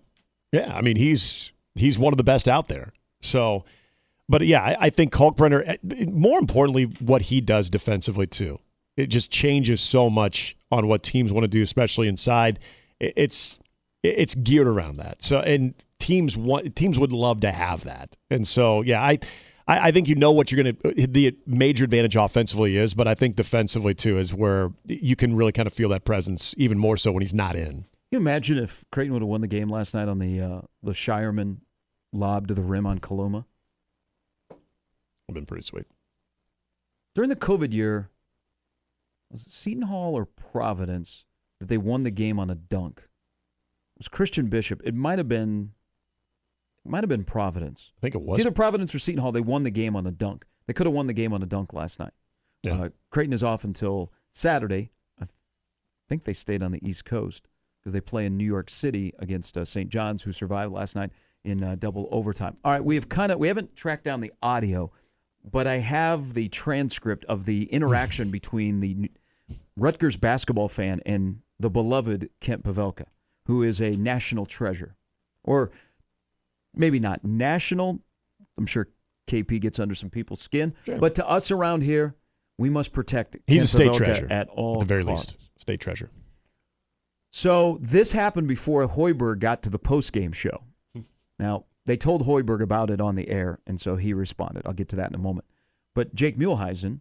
yeah, 0.50 0.74
I 0.74 0.80
mean 0.80 0.96
he's 0.96 1.52
he's 1.74 1.98
one 1.98 2.12
of 2.14 2.16
the 2.16 2.24
best 2.24 2.48
out 2.48 2.68
there. 2.68 2.94
So, 3.20 3.66
but 4.26 4.40
yeah, 4.46 4.62
I, 4.62 4.86
I 4.86 4.90
think 4.90 5.12
Kalkbrenner. 5.12 5.62
eh, 5.66 6.04
More 6.06 6.38
importantly, 6.38 6.84
what 7.00 7.22
he 7.22 7.42
does 7.42 7.68
defensively 7.68 8.26
too. 8.28 8.60
It 8.96 9.08
just 9.08 9.30
changes 9.30 9.82
so 9.82 10.08
much 10.08 10.56
on 10.72 10.86
what 10.86 11.02
teams 11.02 11.34
want 11.34 11.44
to 11.44 11.48
do, 11.48 11.60
especially 11.62 12.08
inside. 12.08 12.58
It- 12.98 13.12
It's 13.14 13.58
it's 14.02 14.34
geared 14.34 14.66
around 14.66 14.96
that. 14.96 15.22
So 15.22 15.40
and 15.40 15.74
teams 15.98 16.36
want 16.36 16.74
teams 16.76 16.98
would 16.98 17.12
love 17.12 17.40
to 17.40 17.52
have 17.52 17.84
that. 17.84 18.16
And 18.30 18.46
so 18.46 18.82
yeah, 18.82 19.02
I 19.02 19.18
I, 19.66 19.88
I 19.88 19.92
think 19.92 20.08
you 20.08 20.14
know 20.14 20.32
what 20.32 20.50
you're 20.50 20.62
going 20.62 20.76
to. 20.76 21.06
The 21.06 21.36
major 21.46 21.84
advantage 21.84 22.16
offensively 22.16 22.76
is, 22.76 22.94
but 22.94 23.06
I 23.06 23.14
think 23.14 23.36
defensively 23.36 23.94
too 23.94 24.18
is 24.18 24.34
where 24.34 24.70
you 24.86 25.16
can 25.16 25.36
really 25.36 25.52
kind 25.52 25.66
of 25.66 25.72
feel 25.72 25.88
that 25.90 26.04
presence 26.04 26.54
even 26.58 26.78
more 26.78 26.96
so 26.96 27.12
when 27.12 27.22
he's 27.22 27.34
not 27.34 27.56
in. 27.56 27.84
Can 28.10 28.16
you 28.16 28.18
imagine 28.18 28.58
if 28.58 28.84
Creighton 28.90 29.12
would 29.12 29.22
have 29.22 29.28
won 29.28 29.40
the 29.40 29.46
game 29.46 29.70
last 29.70 29.94
night 29.94 30.08
on 30.08 30.18
the 30.18 30.40
uh, 30.40 30.60
the 30.82 30.92
Scheierman 30.92 31.58
lob 32.12 32.48
to 32.48 32.54
the 32.54 32.62
rim 32.62 32.86
on 32.86 32.98
Kaluma? 32.98 33.44
Would 34.50 34.56
have 35.28 35.34
been 35.34 35.46
pretty 35.46 35.64
sweet. 35.64 35.86
During 37.14 37.30
the 37.30 37.36
COVID 37.36 37.72
year, 37.72 38.10
was 39.30 39.46
it 39.46 39.52
Seton 39.52 39.82
Hall 39.82 40.16
or 40.16 40.24
Providence 40.24 41.24
that 41.60 41.68
they 41.68 41.78
won 41.78 42.02
the 42.02 42.10
game 42.10 42.40
on 42.40 42.50
a 42.50 42.54
dunk? 42.56 43.02
It 44.00 44.04
was 44.04 44.08
Christian 44.08 44.46
Bishop. 44.46 44.80
It 44.82 44.94
might 44.94 45.18
have 45.18 45.28
been 45.28 45.72
might 46.86 47.04
have 47.04 47.10
been 47.10 47.24
Providence. 47.24 47.92
I 47.98 48.00
think 48.00 48.14
it 48.14 48.22
was. 48.22 48.38
It's 48.38 48.46
either 48.46 48.54
Providence 48.54 48.94
or 48.94 48.98
Seton 48.98 49.20
Hall. 49.20 49.30
They 49.30 49.42
won 49.42 49.62
the 49.62 49.70
game 49.70 49.94
on 49.94 50.06
a 50.06 50.10
dunk. 50.10 50.46
They 50.66 50.72
could 50.72 50.86
have 50.86 50.94
won 50.94 51.06
the 51.06 51.12
game 51.12 51.34
on 51.34 51.42
a 51.42 51.46
dunk 51.46 51.74
last 51.74 51.98
night. 51.98 52.12
Yeah. 52.62 52.84
Uh, 52.84 52.88
Creighton 53.10 53.34
is 53.34 53.42
off 53.42 53.62
until 53.62 54.10
Saturday. 54.32 54.90
I 55.20 55.26
think 56.08 56.24
they 56.24 56.32
stayed 56.32 56.62
on 56.62 56.72
the 56.72 56.80
East 56.86 57.04
Coast 57.04 57.46
because 57.80 57.92
they 57.92 58.00
play 58.00 58.24
in 58.24 58.38
New 58.38 58.44
York 58.44 58.70
City 58.70 59.12
against 59.18 59.58
uh, 59.58 59.64
St. 59.64 59.90
John's, 59.90 60.22
who 60.22 60.32
survived 60.32 60.72
last 60.72 60.96
night 60.96 61.10
in 61.44 61.62
uh, 61.62 61.74
double 61.74 62.08
overtime. 62.10 62.56
All 62.64 62.72
right, 62.72 62.84
we 62.84 62.94
have 62.94 63.08
kind 63.08 63.30
of 63.30 63.38
we 63.38 63.48
haven't 63.48 63.76
tracked 63.76 64.04
down 64.04 64.22
the 64.22 64.32
audio, 64.42 64.90
but 65.50 65.66
I 65.66 65.78
have 65.78 66.34
the 66.34 66.48
transcript 66.48 67.26
of 67.26 67.44
the 67.44 67.64
interaction 67.64 68.30
between 68.32 68.80
the 68.80 69.10
Rutgers 69.76 70.16
basketball 70.16 70.68
fan 70.68 71.00
and 71.04 71.40
the 71.58 71.70
beloved 71.70 72.30
Kent 72.40 72.64
Pavelka, 72.64 73.04
who 73.50 73.62
is 73.64 73.80
a 73.80 73.90
national 73.96 74.46
treasure, 74.46 74.94
or 75.42 75.72
maybe 76.74 77.00
not 77.00 77.24
national. 77.24 77.98
I'm 78.56 78.66
sure 78.66 78.88
KP 79.26 79.60
gets 79.60 79.78
under 79.80 79.94
some 79.96 80.08
people's 80.08 80.40
skin, 80.40 80.72
Sure. 80.86 80.98
but 80.98 81.16
to 81.16 81.28
us 81.28 81.50
around 81.50 81.82
here, 81.82 82.14
we 82.58 82.70
must 82.70 82.92
protect. 82.92 83.36
He's 83.46 83.64
a 83.64 83.66
state 83.66 83.90
Pavelka 83.90 83.96
treasure 83.96 84.26
at 84.30 84.48
all 84.50 84.74
at 84.76 84.80
the 84.80 84.84
very 84.86 85.04
costs. 85.04 85.32
least. 85.32 85.50
State 85.60 85.80
treasure. 85.80 86.10
So 87.32 87.78
this 87.80 88.12
happened 88.12 88.48
before 88.48 88.86
Hoiberg 88.88 89.38
got 89.40 89.62
to 89.62 89.70
the 89.70 89.78
post-game 89.78 90.32
show. 90.32 90.62
Now 91.38 91.64
they 91.86 91.96
told 91.96 92.26
Hoiberg 92.26 92.60
about 92.62 92.90
it 92.90 93.00
on 93.00 93.14
the 93.16 93.28
air, 93.28 93.58
and 93.66 93.80
so 93.80 93.96
he 93.96 94.12
responded. 94.12 94.62
I'll 94.66 94.72
get 94.72 94.88
to 94.90 94.96
that 94.96 95.08
in 95.08 95.14
a 95.14 95.18
moment. 95.18 95.46
But 95.94 96.14
Jake 96.14 96.38
Muhleisen 96.38 97.00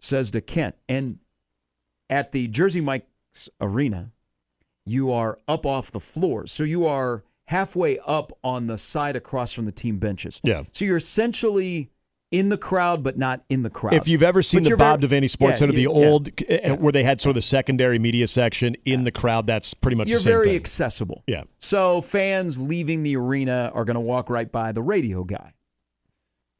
says 0.00 0.30
to 0.32 0.40
Kent, 0.40 0.76
and 0.88 1.18
at 2.10 2.30
the 2.32 2.46
Jersey 2.48 2.80
Mike's 2.80 3.48
arena, 3.60 4.12
you 4.88 5.12
are 5.12 5.38
up 5.46 5.64
off 5.66 5.90
the 5.90 6.00
floor, 6.00 6.46
so 6.46 6.62
you 6.64 6.86
are 6.86 7.22
halfway 7.46 7.98
up 8.00 8.32
on 8.44 8.66
the 8.66 8.76
side 8.78 9.16
across 9.16 9.52
from 9.52 9.64
the 9.64 9.72
team 9.72 9.98
benches. 9.98 10.40
Yeah. 10.44 10.64
So 10.72 10.84
you're 10.84 10.98
essentially 10.98 11.90
in 12.30 12.50
the 12.50 12.58
crowd, 12.58 13.02
but 13.02 13.16
not 13.16 13.42
in 13.48 13.62
the 13.62 13.70
crowd. 13.70 13.94
If 13.94 14.06
you've 14.06 14.22
ever 14.22 14.42
seen 14.42 14.62
But 14.62 14.68
the 14.68 14.76
Bob 14.76 15.00
very- 15.00 15.22
Devaney 15.22 15.30
Sports 15.30 15.54
yeah, 15.54 15.58
Center, 15.60 15.72
the 15.72 15.80
you- 15.82 15.90
yeah. 15.98 16.06
old 16.08 16.28
uh, 16.50 16.74
where 16.76 16.92
they 16.92 17.02
had 17.02 17.22
sort 17.22 17.30
of 17.30 17.36
the 17.36 17.42
secondary 17.42 17.98
media 17.98 18.26
section 18.26 18.76
in 18.84 19.04
the 19.04 19.10
crowd, 19.10 19.46
that's 19.46 19.72
pretty 19.72 19.96
much 19.96 20.08
You're 20.08 20.18
the 20.18 20.24
same 20.24 20.32
very 20.32 20.46
thing. 20.48 20.56
accessible. 20.56 21.22
Yeah. 21.26 21.44
So 21.58 22.02
fans 22.02 22.60
leaving 22.60 23.02
the 23.02 23.16
arena 23.16 23.70
are 23.74 23.86
going 23.86 23.94
to 23.94 24.00
walk 24.00 24.28
right 24.28 24.52
by 24.52 24.72
the 24.72 24.82
radio 24.82 25.24
guy. 25.24 25.54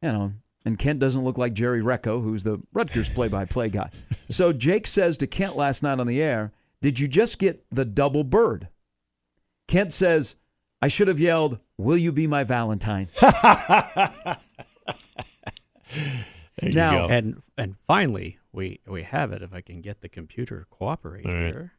You 0.01 0.13
know, 0.13 0.33
and 0.65 0.79
Kent 0.79 1.01
doesn't 1.01 1.23
look 1.23 1.37
like 1.37 1.53
Jerry 1.53 1.83
Recco, 1.83 2.23
who's 2.23 2.45
the 2.45 2.61
Rutgers 2.73 3.09
play-by-play 3.11 3.69
guy. 3.71 3.91
So 4.31 4.53
Jake 4.53 4.87
says 4.87 5.17
to 5.19 5.27
Kent 5.27 5.57
last 5.57 5.83
night 5.83 5.99
on 6.01 6.07
the 6.07 6.21
air, 6.21 6.53
"Did 6.83 6.99
you 7.01 7.09
just 7.09 7.39
get 7.39 7.65
the 7.71 7.85
double 7.85 8.25
bird?" 8.25 8.69
Kent 9.67 9.93
says, 9.93 10.37
"I 10.81 10.89
should 10.89 11.09
have 11.09 11.21
yelled, 11.21 11.59
"Will 11.77 11.97
you 11.99 12.13
be 12.13 12.27
my 12.27 12.45
Valentine?" 12.45 13.09
There 16.61 16.71
you 16.71 16.75
Now- 16.75 17.07
go. 17.07 17.13
And 17.15 17.43
and 17.57 17.77
finally, 17.87 18.39
we 18.53 18.81
we 18.87 19.05
have 19.05 19.33
it. 19.33 19.43
If 19.43 19.53
I 19.55 19.61
can 19.61 19.81
get 19.81 20.01
the 20.01 20.09
computer 20.09 20.61
to 20.61 20.65
cooperate 20.67 21.25
All 21.27 21.33
right. 21.33 21.45
here. 21.55 21.73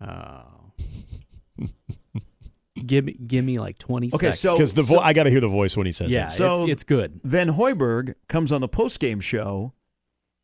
Uh, 0.00 0.44
give 2.86 3.04
me 3.04 3.12
give 3.26 3.44
me 3.44 3.58
like 3.58 3.78
twenty 3.78 4.08
Okay, 4.08 4.32
seconds. 4.32 4.40
so 4.40 4.54
Because 4.54 4.74
the 4.74 4.82
vo- 4.82 4.98
I 4.98 5.12
got 5.12 5.24
to 5.24 5.30
hear 5.30 5.40
the 5.40 5.48
voice 5.48 5.76
when 5.76 5.86
he 5.86 5.92
says 5.92 6.10
yeah, 6.10 6.26
it. 6.26 6.30
So- 6.32 6.62
it's, 6.62 6.70
it's 6.70 6.84
good. 6.84 7.20
Then 7.22 7.48
Hoiberg 7.50 8.14
comes 8.28 8.50
on 8.50 8.60
the 8.62 8.68
postgame 8.68 9.20
show, 9.22 9.72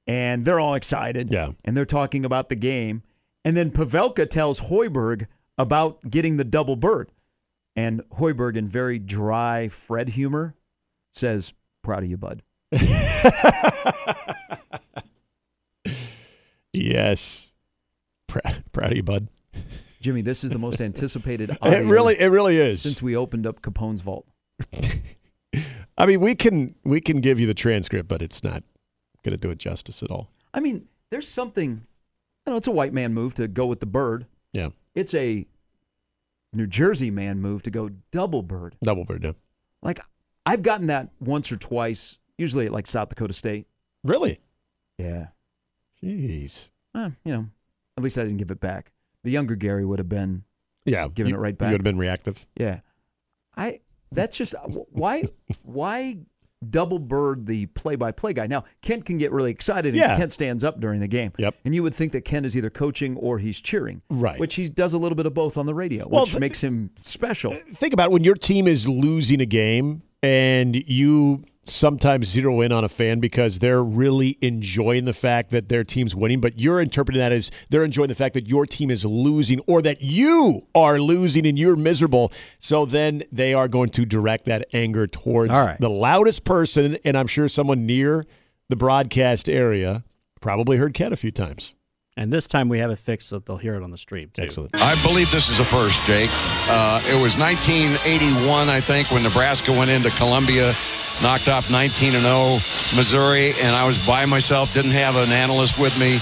and 0.07 0.45
they're 0.45 0.61
all 0.61 0.75
excited. 0.75 1.33
Yeah. 1.33 1.52
And 1.64 1.76
they're 1.76 1.85
talking 1.87 2.25
about 2.26 2.49
the 2.50 2.57
game. 2.57 3.02
And 3.44 3.56
then 3.56 3.70
Pavelka 3.70 4.28
tells 4.28 4.61
Hoiberg 4.62 5.26
about 5.56 6.11
getting 6.11 6.37
the 6.37 6.44
double 6.44 6.76
bird. 6.76 7.11
And 7.76 8.02
Hoiberg, 8.18 8.56
in 8.56 8.68
very 8.68 8.99
dry 8.99 9.68
Fred 9.68 10.11
humor, 10.11 10.54
says, 11.12 11.52
Proud 11.82 12.02
of 12.04 12.11
you, 12.11 12.16
bud. 12.16 12.42
Yes. 16.73 17.52
Pr- 18.28 18.38
proud 18.73 18.92
of 18.92 18.97
you, 18.97 19.02
bud. 19.02 19.28
Jimmy, 20.00 20.23
this 20.23 20.44
is 20.44 20.50
the 20.50 20.59
most 20.59 20.80
anticipated 20.80 21.50
It 21.62 21.85
really, 21.85 22.18
it 22.18 22.28
really 22.28 22.59
is. 22.59 22.80
since 22.80 23.02
we 23.02 23.16
opened 23.16 23.47
up 23.47 23.61
Capone's 23.61 24.00
vault. 24.00 24.26
I 25.99 26.06
mean, 26.06 26.20
we 26.20 26.35
can 26.35 26.75
we 26.85 27.00
can 27.00 27.20
give 27.20 27.38
you 27.38 27.47
the 27.47 27.54
transcript, 27.54 28.09
but 28.09 28.23
it's 28.23 28.42
not 28.42 28.62
going 29.23 29.32
to 29.32 29.37
do 29.37 29.50
it 29.50 29.59
justice 29.59 30.02
at 30.02 30.11
all. 30.11 30.30
I 30.54 30.61
mean, 30.61 30.87
there's 31.11 31.28
something, 31.28 31.87
I 32.47 32.50
know 32.50 32.56
it's 32.56 32.66
a 32.66 32.73
white 32.73 32.92
man 32.92 33.12
move 33.14 33.35
to 33.35 33.49
go 33.49 33.66
with 33.66 33.80
the 33.80 33.87
bird. 33.87 34.26
Yeah, 34.52 34.70
It's 34.94 35.14
a 35.14 35.47
New 36.52 36.66
Jersey 36.66 37.11
man 37.11 37.40
move 37.40 37.62
to 37.62 37.70
go 37.70 37.90
double 38.11 38.42
bird. 38.42 38.75
double 38.82 39.04
bird. 39.04 39.23
Yeah. 39.23 39.32
Like 39.82 40.00
I've 40.44 40.62
gotten 40.62 40.88
that 40.88 41.11
once 41.20 41.52
or 41.52 41.56
twice, 41.56 42.18
usually 42.38 42.66
at 42.66 42.73
like 42.73 42.87
South 42.88 43.09
Dakota 43.11 43.32
State. 43.32 43.66
Really? 44.02 44.40
Yeah. 44.99 45.28
Jeez. 46.02 46.68
Eh, 46.97 47.11
you 47.25 47.32
know, 47.32 47.47
at 47.97 48.02
least 48.02 48.18
I 48.18 48.23
didn't 48.25 48.38
give 48.38 48.50
it 48.50 48.59
back. 48.61 48.90
The 49.23 49.30
younger 49.30 49.54
Gary 49.54 49.85
would 49.85 49.99
have 50.00 50.09
been, 50.09 50.42
Yeah, 50.85 51.06
Giving 51.12 51.30
you- 51.30 51.37
it 51.37 51.40
right 51.40 51.56
back. 51.56 51.68
You 51.68 51.75
would 51.75 51.80
have 51.82 51.85
been 51.85 51.99
reactive. 51.99 52.44
yeah. 52.56 52.80
I 53.56 53.80
that's 54.12 54.37
just 54.37 54.54
why 54.90 55.25
why 55.62 56.18
double 56.69 56.99
bird 56.99 57.47
the 57.47 57.67
play-by-play 57.67 58.35
guy. 58.35 58.47
Now, 58.47 58.64
Kent 58.83 59.05
can 59.07 59.17
get 59.17 59.33
really 59.33 59.50
excited 59.50 59.90
and 59.95 59.97
Yeah. 59.97 60.17
Kent 60.17 60.31
stands 60.33 60.62
up 60.62 60.79
during 60.81 61.00
the 61.00 61.09
game. 61.09 61.33
Yep. 61.38 61.55
And 61.64 61.75
you 61.75 61.83
would 61.83 61.95
think 61.95 62.12
that 62.12 62.25
Kent 62.25 62.45
is 62.47 62.57
either 62.57 62.69
coaching 62.71 63.17
or 63.17 63.38
he's 63.38 63.61
cheering. 63.61 64.02
Right. 64.11 64.38
Which 64.38 64.57
he 64.57 64.69
does 64.69 64.93
a 64.93 64.99
little 64.99 65.17
bit 65.17 65.26
of 65.26 65.33
both 65.35 65.57
on 65.57 65.67
the 65.67 65.75
radio, 65.75 66.07
Well, 66.09 66.23
which 66.23 66.33
th- 66.33 66.40
makes 66.40 66.61
him 66.62 66.90
special. 67.00 67.52
Think 67.75 67.95
about 67.95 68.07
it, 68.07 68.12
when 68.12 68.25
your 68.25 68.35
team 68.35 68.67
is 68.69 68.87
losing 68.87 69.40
a 69.40 69.47
game 69.47 70.02
and 70.23 70.76
you 70.87 71.45
sometimes 71.64 72.29
zero 72.29 72.61
in 72.62 72.73
on 72.73 72.85
a 72.85 72.88
fan 72.88 73.21
because 73.21 73.59
they're 73.59 73.83
really 73.83 74.38
enjoying 74.40 75.05
the 75.05 75.12
fact 75.12 75.50
that 75.50 75.69
their 75.69 75.85
team's 75.85 76.14
winning, 76.14 76.40
but 76.40 76.59
you're 76.59 76.81
interpreting 76.81 77.21
that 77.21 77.33
as 77.33 77.50
they're 77.69 77.85
enjoying 77.85 78.09
the 78.09 78.14
fact 78.14 78.35
that 78.35 78.49
your 78.49 78.64
team 78.67 78.90
is 78.90 79.05
losing 79.05 79.61
or 79.61 79.83
that 79.83 80.00
you 80.00 80.67
are 80.75 80.99
losing 80.99 81.47
and 81.47 81.59
you're 81.59 81.76
miserable. 81.76 82.33
So 82.59 82.87
then 82.87 83.23
they 83.31 83.55
are 83.55 83.69
going 83.69 83.90
to 83.90 84.05
direct 84.07 84.47
that 84.47 84.67
anger 84.73 85.07
towards 85.07 85.52
All 85.52 85.67
right. 85.67 85.81
the 85.81 85.90
loudest 85.90 86.45
person, 86.45 86.97
and 87.05 87.17
I'm 87.17 87.26
sure 87.26 87.49
someone 87.49 87.87
near 87.87 88.26
the 88.69 88.76
broadcast 88.76 89.49
area 89.49 90.05
probably 90.40 90.79
heard 90.79 90.95
Ken 90.95 91.12
a 91.12 91.17
few 91.17 91.31
times. 91.31 91.75
And 92.17 92.33
this 92.33 92.47
time 92.47 92.69
we 92.69 92.79
have 92.81 92.90
it 92.90 92.99
fixed 92.99 93.29
so 93.29 93.38
they'll 93.38 93.57
hear 93.57 93.76
it 93.76 93.83
on 93.83 93.90
the 93.90 93.99
stream 93.99 94.31
too. 94.33 94.43
Excellent. 94.43 94.75
I 94.75 95.00
believe 95.02 95.31
this 95.31 95.49
is 95.49 95.61
a 95.61 95.64
first, 95.64 96.02
Jake. 96.05 96.31
Uh, 96.69 97.00
it 97.09 97.21
was 97.23 97.38
1981, 97.38 98.69
I 98.69 98.81
think, 98.81 99.11
when 99.11 99.23
Nebraska 99.23 99.73
went 99.73 99.90
into 99.90 100.11
Columbia, 100.11 100.75
knocked 101.22 101.48
off 101.48 101.70
19 101.70 102.14
and 102.14 102.24
0 102.24 102.58
Missouri, 102.96 103.52
and 103.60 103.74
I 103.74 103.86
was 103.86 103.98
by 103.98 104.26
myself, 104.26 104.72
didn't 104.74 104.92
have 104.92 105.16
an 105.16 105.30
analyst 105.32 105.78
with 105.78 105.98
me. 105.98 106.20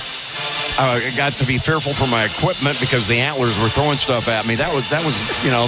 I 0.79 1.13
got 1.17 1.33
to 1.39 1.47
be 1.47 1.59
fearful 1.59 1.93
for 1.93 2.07
my 2.07 2.25
equipment 2.25 2.79
because 2.79 3.09
the 3.09 3.19
antlers 3.19 3.59
were 3.59 3.69
throwing 3.69 3.97
stuff 3.97 4.29
at 4.29 4.47
me. 4.47 4.55
That 4.55 4.73
was 4.73 4.89
that 4.91 5.05
was 5.05 5.21
you 5.45 5.51
know 5.51 5.67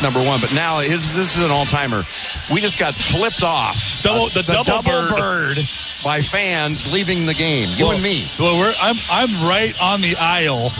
number 0.00 0.22
one. 0.22 0.40
But 0.40 0.52
now 0.54 0.78
his, 0.78 1.12
this 1.14 1.36
is 1.36 1.44
an 1.44 1.50
all 1.50 1.64
timer. 1.66 2.04
We 2.52 2.60
just 2.60 2.78
got 2.78 2.94
flipped 2.94 3.42
off. 3.42 4.02
Double- 4.02 4.26
uh, 4.26 4.28
the 4.28 4.62
double 4.64 5.16
bird. 5.16 5.58
by 6.04 6.22
fans 6.22 6.90
leaving 6.92 7.26
the 7.26 7.34
game. 7.34 7.68
You 7.76 7.86
Well- 7.86 7.94
and 7.94 8.02
me. 8.04 8.28
Well, 8.38 8.56
we're 8.56 8.72
I'm 8.80 8.96
I'm 9.10 9.48
right 9.48 9.74
on 9.82 10.00
the 10.00 10.14
aisle, 10.16 10.70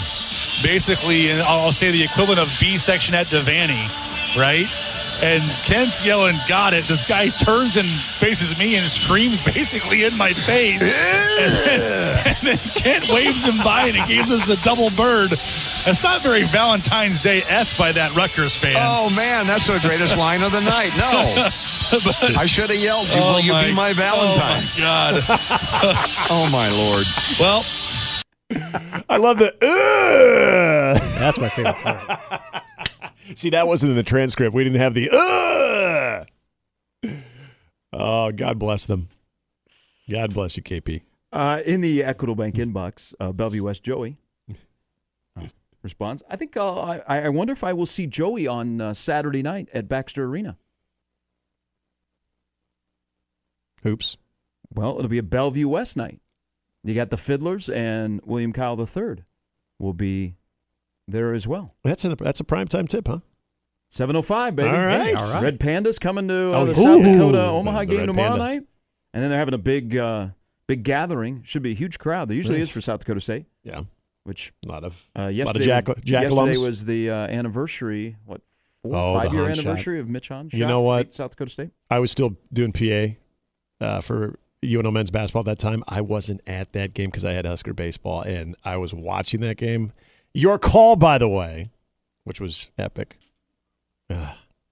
basically, 0.63 1.31
and 1.31 1.43
I'll 1.43 1.73
say 1.73 1.91
the 1.91 2.05
equivalent 2.05 2.41
of 2.41 2.57
B 2.61 2.77
section 2.77 3.17
at 3.17 3.27
Devaney, 3.27 3.89
right? 4.39 4.69
And 5.23 5.43
Kent's 5.65 6.05
yelling, 6.05 6.37
"Got 6.49 6.75
it!" 6.75 6.87
This 6.87 7.05
guy 7.05 7.29
turns 7.29 7.77
and 7.77 7.89
faces 8.19 8.59
me 8.59 8.77
and 8.77 8.87
screams 8.87 9.41
basically 9.43 10.05
in 10.05 10.17
my 10.19 10.33
face, 10.33 10.83
and, 10.83 11.55
then, 11.55 12.27
and 12.27 12.37
then 12.43 12.59
Kent 12.75 13.09
waves 13.09 13.43
him 13.45 13.63
by 13.65 13.87
and 13.87 13.97
he 13.97 14.17
gives 14.17 14.31
us 14.31 14.45
the 14.45 14.57
double 14.57 14.91
bird. 14.91 15.31
That's 15.85 16.03
not 16.03 16.23
very 16.23 16.45
Valentine's 16.45 17.23
Day 17.23 17.43
s 17.49 17.77
by 17.77 17.93
that 17.93 18.15
Rutgers 18.15 18.57
fan. 18.57 18.77
Oh 18.79 19.11
man, 19.11 19.47
that's 19.47 19.67
the 19.67 19.79
greatest 19.81 20.17
line 20.17 20.43
of 20.43 20.53
the 20.53 20.61
night. 20.61 20.91
No, 20.97 21.49
I 22.41 22.47
should 22.47 22.71
have 22.71 22.79
yelled, 22.79 23.07
you, 23.09 23.15
Oh 23.17 23.35
"Will 23.35 23.41
you 23.41 23.53
be 23.69 23.75
my 23.75 23.93
Valentine?" 23.93 24.63
Oh 24.63 24.79
my 24.79 24.81
God! 24.81 25.25
Oh 26.31 26.49
my 26.51 26.71
lord! 26.71 27.07
well, 27.39 27.65
I 29.09 29.17
love 29.17 29.39
the. 29.39 29.53
"Ugh." 29.63 31.01
That's 31.19 31.39
my 31.39 31.49
favorite 31.49 31.75
part. 31.77 32.41
See, 33.35 33.51
that 33.51 33.67
wasn't 33.67 33.91
in 33.91 33.97
the 33.97 34.03
transcript. 34.03 34.55
We 34.55 34.65
didn't 34.65 34.81
have 34.81 34.95
the. 34.95 35.11
"Ugh." 35.13 36.29
Oh, 37.93 38.33
God 38.33 38.59
bless 38.59 38.87
them. 38.87 39.09
God 40.11 40.35
bless 40.35 40.57
you, 40.57 40.63
KP. 40.63 41.03
Uh, 41.33 41.61
in 41.65 41.81
the 41.81 42.03
Equitable 42.03 42.35
Bank 42.35 42.57
inbox, 42.57 43.15
uh, 43.21 43.33
Bellevue 43.33 43.63
West 43.65 43.83
Joey 43.83 44.17
uh, 45.39 45.47
responds. 45.83 46.23
I 46.29 46.37
think 46.37 46.57
uh, 46.57 46.75
I, 46.81 47.03
I 47.09 47.29
wonder 47.29 47.53
if 47.53 47.65
I 47.65 47.73
will 47.73 47.87
see 47.87 48.07
Joey 48.07 48.47
on 48.47 48.81
uh, 48.81 48.95
Saturday 48.95 49.43
night 49.43 49.69
at 49.73 49.89
Baxter 49.89 50.25
Arena. 50.25 50.57
Hoops. 53.83 54.17
Well, 54.73 54.97
it'll 54.99 55.09
be 55.09 55.19
a 55.19 55.23
Bellevue 55.23 55.69
West 55.69 55.97
night. 55.97 56.21
You 56.83 56.95
got 56.95 57.11
the 57.11 57.17
Fidlers 57.17 57.73
and 57.75 58.21
William 58.25 58.53
Kyle 58.53 58.79
III 58.79 59.25
will 59.79 59.95
be 59.95 60.35
there 61.09 61.35
as 61.35 61.47
well. 61.47 61.75
That's 61.85 62.05
a 62.05 62.15
that's 62.17 62.41
a 62.41 62.45
primetime 62.45 62.89
tip, 62.89 63.07
huh? 63.09 63.19
705, 63.91 64.57
baby. 64.57 64.69
All 64.69 64.75
right. 64.85 65.15
All 65.15 65.33
right. 65.35 65.43
Red 65.43 65.61
Pandas 65.61 66.01
coming 66.01 66.27
to 66.29 66.53
uh, 66.53 66.61
Oh, 66.61 66.67
the 66.67 66.73
ooh. 66.73 66.75
South 66.75 67.03
Dakota 67.03 67.41
Omaha 67.43 67.81
The 67.81 67.87
game 67.87 67.99
Red 68.01 68.07
tomorrow 68.07 68.29
Panda. 68.31 68.45
night. 68.45 68.63
And 69.13 69.23
then 69.23 69.31
they're 69.31 69.39
having 69.39 69.55
a 69.55 69.59
big 69.59 69.97
uh, 69.97 70.29
big 70.67 70.83
gathering. 70.83 71.43
Should 71.45 71.63
be 71.63 71.71
a 71.71 71.75
huge 71.75 71.99
crowd. 71.99 72.29
There 72.29 72.37
usually 72.37 72.59
Nice. 72.59 72.69
is 72.69 72.73
for 72.73 72.81
South 72.81 73.01
Dakota 73.01 73.21
State, 73.21 73.47
Yeah, 73.63 73.83
which 74.25 74.53
a 74.67 74.69
lot 74.69 74.83
of 74.83 75.07
uh, 75.17 75.23
lot 75.23 75.29
of 75.29 75.35
yesterday, 75.37 75.65
Jack, 75.67 75.89
was, 75.89 75.97
Jack 76.05 76.23
yesterday 76.25 76.57
was 76.59 76.85
the 76.87 77.11
uh, 77.11 77.15
anniversary, 77.29 78.17
what, 78.25 78.41
four, 78.83 78.97
Oh, 78.97 79.13
the 79.15 79.21
five 79.21 79.33
year 79.33 79.45
Hahn 79.45 79.55
shot. 79.55 79.65
anniversary 79.67 80.01
of 80.01 80.09
Mitch 80.09 80.29
Hahn. 80.29 80.51
You 80.53 80.67
know 80.67 80.81
what? 80.81 81.13
South 81.13 81.31
Dakota 81.31 81.51
State. 81.53 81.71
I 81.91 82.01
was 82.01 82.11
still 82.11 82.37
doing 82.53 82.73
PA 82.73 83.85
uh, 83.85 84.01
for 84.01 84.41
UNO 84.65 84.91
men's 84.91 85.11
basketball 85.13 85.41
at 85.43 85.47
that 85.47 85.59
time. 85.61 85.85
I 85.87 86.01
wasn't 86.01 86.41
at 86.49 86.73
that 86.73 86.95
game 86.95 87.11
because 87.11 87.25
I 87.25 87.33
had 87.33 87.45
Husker 87.47 87.73
baseball, 87.75 88.23
and 88.23 88.57
I 88.65 88.79
was 88.79 88.93
watching 88.93 89.41
that 89.43 89.59
game. 89.59 89.93
Your 90.35 90.59
call, 90.59 90.97
by 90.97 91.19
the 91.19 91.29
way, 91.29 91.71
which 92.25 92.41
was 92.41 92.69
epic. 92.77 93.17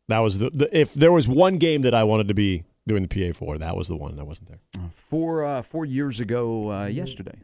That 0.09 0.19
was 0.19 0.39
the, 0.39 0.51
the 0.51 0.77
if 0.77 0.93
there 0.95 1.13
was 1.13 1.27
one 1.27 1.59
game 1.59 1.83
that 1.83 1.95
I 1.95 2.05
wanted 2.05 2.29
to 2.29 2.35
be 2.35 2.65
doing 2.87 3.07
the 3.07 3.33
PA 3.33 3.39
for, 3.39 3.57
that 3.59 3.77
was 3.77 3.89
the 3.89 3.97
one. 3.97 4.17
that 4.17 4.25
wasn't 4.27 4.49
there. 4.49 4.59
Uh, 4.77 4.89
four 4.93 5.45
uh, 5.45 5.63
four 5.63 5.85
years 5.85 6.21
ago 6.21 6.71
uh, 6.71 6.87
yesterday 6.87 7.39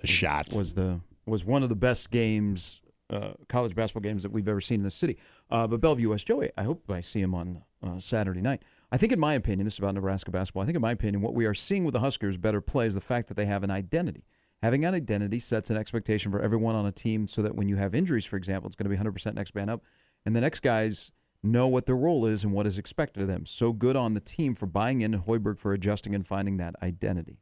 The 0.00 0.06
shot 0.06 0.52
was 0.52 0.74
the 0.74 1.00
was 1.24 1.44
one 1.44 1.62
of 1.62 1.68
the 1.68 1.76
best 1.76 2.10
games, 2.10 2.82
uh, 3.10 3.30
college 3.48 3.74
basketball 3.74 4.02
games 4.08 4.22
that 4.24 4.32
we've 4.32 4.48
ever 4.48 4.60
seen 4.60 4.80
in 4.80 4.84
the 4.84 4.90
city. 4.90 5.16
Uh, 5.50 5.66
but 5.66 5.80
Bellevue 5.80 6.10
West 6.10 6.26
Joey, 6.26 6.50
I 6.56 6.64
hope 6.64 6.90
I 6.90 7.00
see 7.00 7.20
him 7.20 7.34
on 7.34 7.62
uh, 7.82 7.98
Saturday 7.98 8.40
night. 8.40 8.62
I 8.92 8.96
think, 8.96 9.12
in 9.12 9.18
my 9.18 9.34
opinion, 9.34 9.64
this 9.64 9.74
is 9.74 9.78
about 9.78 9.94
Nebraska 9.94 10.30
basketball. 10.30 10.62
I 10.62 10.66
think, 10.66 10.76
in 10.76 10.82
my 10.82 10.92
opinion, 10.92 11.22
what 11.22 11.34
we 11.34 11.46
are 11.46 11.54
seeing 11.54 11.84
with 11.84 11.94
the 11.94 12.00
Huskers 12.00 12.36
better 12.36 12.60
play 12.60 12.86
is 12.86 12.94
the 12.94 13.00
fact 13.00 13.28
that 13.28 13.36
they 13.36 13.46
have 13.46 13.64
an 13.64 13.70
identity. 13.70 14.24
Having 14.62 14.84
an 14.86 14.94
identity 14.94 15.38
sets 15.38 15.70
an 15.70 15.76
expectation 15.76 16.32
for 16.32 16.40
everyone 16.40 16.74
on 16.74 16.86
a 16.86 16.92
team 16.92 17.28
so 17.28 17.42
that 17.42 17.54
when 17.54 17.68
you 17.68 17.76
have 17.76 17.94
injuries, 17.94 18.24
for 18.24 18.36
example, 18.36 18.66
it's 18.66 18.74
going 18.76 18.90
to 18.90 18.96
be 18.96 19.02
100% 19.10 19.34
next 19.34 19.54
man 19.54 19.68
up. 19.68 19.82
And 20.24 20.34
the 20.34 20.40
next 20.40 20.60
guys 20.60 21.12
know 21.42 21.68
what 21.68 21.86
their 21.86 21.94
role 21.96 22.26
is 22.26 22.42
and 22.42 22.52
what 22.52 22.66
is 22.66 22.78
expected 22.78 23.22
of 23.22 23.28
them. 23.28 23.44
So 23.46 23.72
good 23.72 23.96
on 23.96 24.14
the 24.14 24.20
team 24.20 24.54
for 24.54 24.66
buying 24.66 25.02
in 25.02 25.14
and 25.14 25.24
Hoiberg 25.24 25.58
for 25.58 25.72
adjusting 25.72 26.14
and 26.14 26.26
finding 26.26 26.56
that 26.56 26.74
identity. 26.82 27.38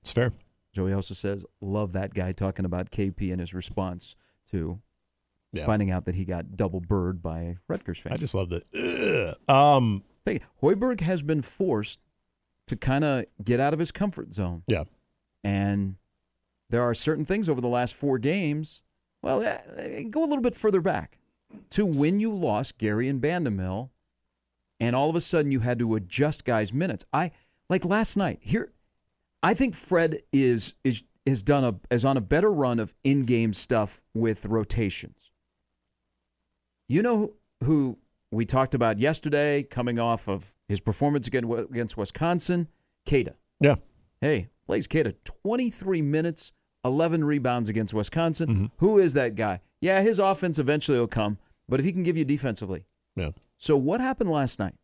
It's 0.00 0.10
fair. 0.10 0.32
Joey 0.72 0.92
also 0.92 1.14
says, 1.14 1.44
love 1.60 1.92
that 1.92 2.14
guy 2.14 2.32
talking 2.32 2.64
about 2.64 2.90
KP 2.90 3.30
and 3.30 3.40
his 3.40 3.52
response 3.54 4.16
to 4.50 4.80
Yeah. 5.52 5.66
finding 5.66 5.90
out 5.90 6.04
that 6.06 6.14
he 6.14 6.24
got 6.24 6.56
double 6.56 6.80
bird 6.80 7.22
by 7.22 7.40
a 7.40 7.54
Rutgers 7.68 7.98
fan. 7.98 8.12
I 8.12 8.16
just 8.16 8.34
love. 8.34 8.52
Ugh. 8.52 9.36
Um, 9.48 10.02
Hoiberg 10.62 11.00
has 11.00 11.22
been 11.22 11.42
forced 11.42 12.00
to 12.66 12.76
kind 12.76 13.04
of 13.04 13.24
get 13.42 13.60
out 13.60 13.72
of 13.72 13.78
his 13.78 13.92
comfort 13.92 14.32
zone. 14.32 14.62
yeah. 14.66 14.84
And 15.44 15.96
there 16.70 16.82
are 16.82 16.94
certain 16.94 17.24
things 17.24 17.48
over 17.48 17.60
the 17.60 17.68
last 17.68 17.94
four 17.94 18.18
games. 18.18 18.82
Well, 19.22 19.42
eh, 19.42 20.02
go 20.04 20.20
a 20.20 20.26
little 20.26 20.42
bit 20.42 20.56
further 20.56 20.80
back 20.80 21.18
to 21.70 21.86
when 21.86 22.20
you 22.20 22.32
lost 22.34 22.78
Gary 22.78 23.08
and 23.08 23.20
Bandoumel, 23.20 23.90
and 24.80 24.94
all 24.94 25.10
of 25.10 25.16
a 25.16 25.20
sudden 25.20 25.50
you 25.50 25.60
had 25.60 25.78
to 25.78 25.94
adjust 25.94 26.44
guys' 26.44 26.72
minutes. 26.72 27.04
I 27.12 27.32
like 27.68 27.84
last 27.84 28.16
night 28.16 28.38
here. 28.42 28.72
I 29.42 29.54
think 29.54 29.74
Fred 29.74 30.22
is 30.32 30.74
is 30.84 31.02
has 31.26 31.42
done 31.42 31.64
a 31.64 31.94
is 31.94 32.04
on 32.04 32.16
a 32.16 32.20
better 32.20 32.52
run 32.52 32.78
of 32.78 32.94
in 33.04 33.24
game 33.24 33.52
stuff 33.52 34.02
with 34.14 34.46
rotations. 34.46 35.30
You 36.88 37.02
know 37.02 37.16
who, 37.16 37.34
who 37.64 37.98
we 38.30 38.44
talked 38.44 38.74
about 38.74 38.98
yesterday, 38.98 39.62
coming 39.62 39.98
off 39.98 40.28
of 40.28 40.54
his 40.68 40.80
performance 40.80 41.26
against 41.26 41.50
against 41.70 41.96
Wisconsin, 41.96 42.68
Keita. 43.06 43.34
Yeah. 43.60 43.76
Hey, 44.20 44.48
Blaise 44.68 44.86
Keita, 44.86 45.14
23 45.24 46.02
minutes, 46.02 46.52
11 46.84 47.24
rebounds 47.24 47.68
against 47.68 47.92
Wisconsin. 47.94 48.48
Mm-hmm. 48.48 48.66
Who 48.76 48.98
is 48.98 49.14
that 49.14 49.34
guy? 49.34 49.60
Yeah, 49.80 50.02
his 50.02 50.18
offense 50.18 50.58
eventually 50.58 50.98
will 50.98 51.08
come, 51.08 51.38
but 51.68 51.80
if 51.80 51.86
he 51.86 51.92
can 51.92 52.02
give 52.04 52.16
you 52.16 52.24
defensively. 52.24 52.84
Yeah. 53.16 53.30
So 53.56 53.76
what 53.76 54.00
happened 54.00 54.30
last 54.30 54.58
night? 54.58 54.74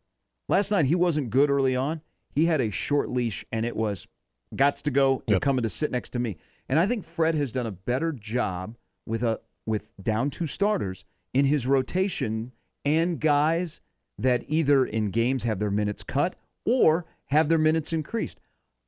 Last 0.49 0.71
night 0.71 0.85
he 0.85 0.95
wasn't 0.95 1.29
good 1.29 1.49
early 1.49 1.75
on. 1.75 2.01
He 2.33 2.47
had 2.47 2.59
a 2.59 2.71
short 2.71 3.09
leash 3.09 3.45
and 3.51 3.65
it 3.65 3.75
was 3.77 4.07
gots 4.55 4.81
to 4.83 4.91
go. 4.91 5.23
You're 5.27 5.35
Yep. 5.35 5.41
coming 5.43 5.63
to 5.63 5.69
sit 5.69 5.91
next 5.91 6.09
to 6.11 6.19
me. 6.19 6.37
And 6.67 6.79
I 6.79 6.87
think 6.87 7.03
Fred 7.03 7.35
has 7.35 7.51
done 7.51 7.65
a 7.67 7.71
better 7.71 8.11
job 8.11 8.75
with 9.05 9.23
a 9.23 9.39
with 9.67 9.89
down 10.01 10.29
two 10.29 10.45
starters 10.47 11.05
in 11.33 11.45
his 11.45 11.65
rotation 11.67 12.51
and 12.83 13.19
guys 13.19 13.81
that 14.17 14.43
either 14.47 14.85
in 14.85 15.09
games 15.11 15.43
have 15.43 15.59
their 15.59 15.71
minutes 15.71 16.03
cut 16.03 16.35
or 16.65 17.05
have 17.27 17.49
their 17.49 17.57
minutes 17.57 17.91
increased. 17.93 18.39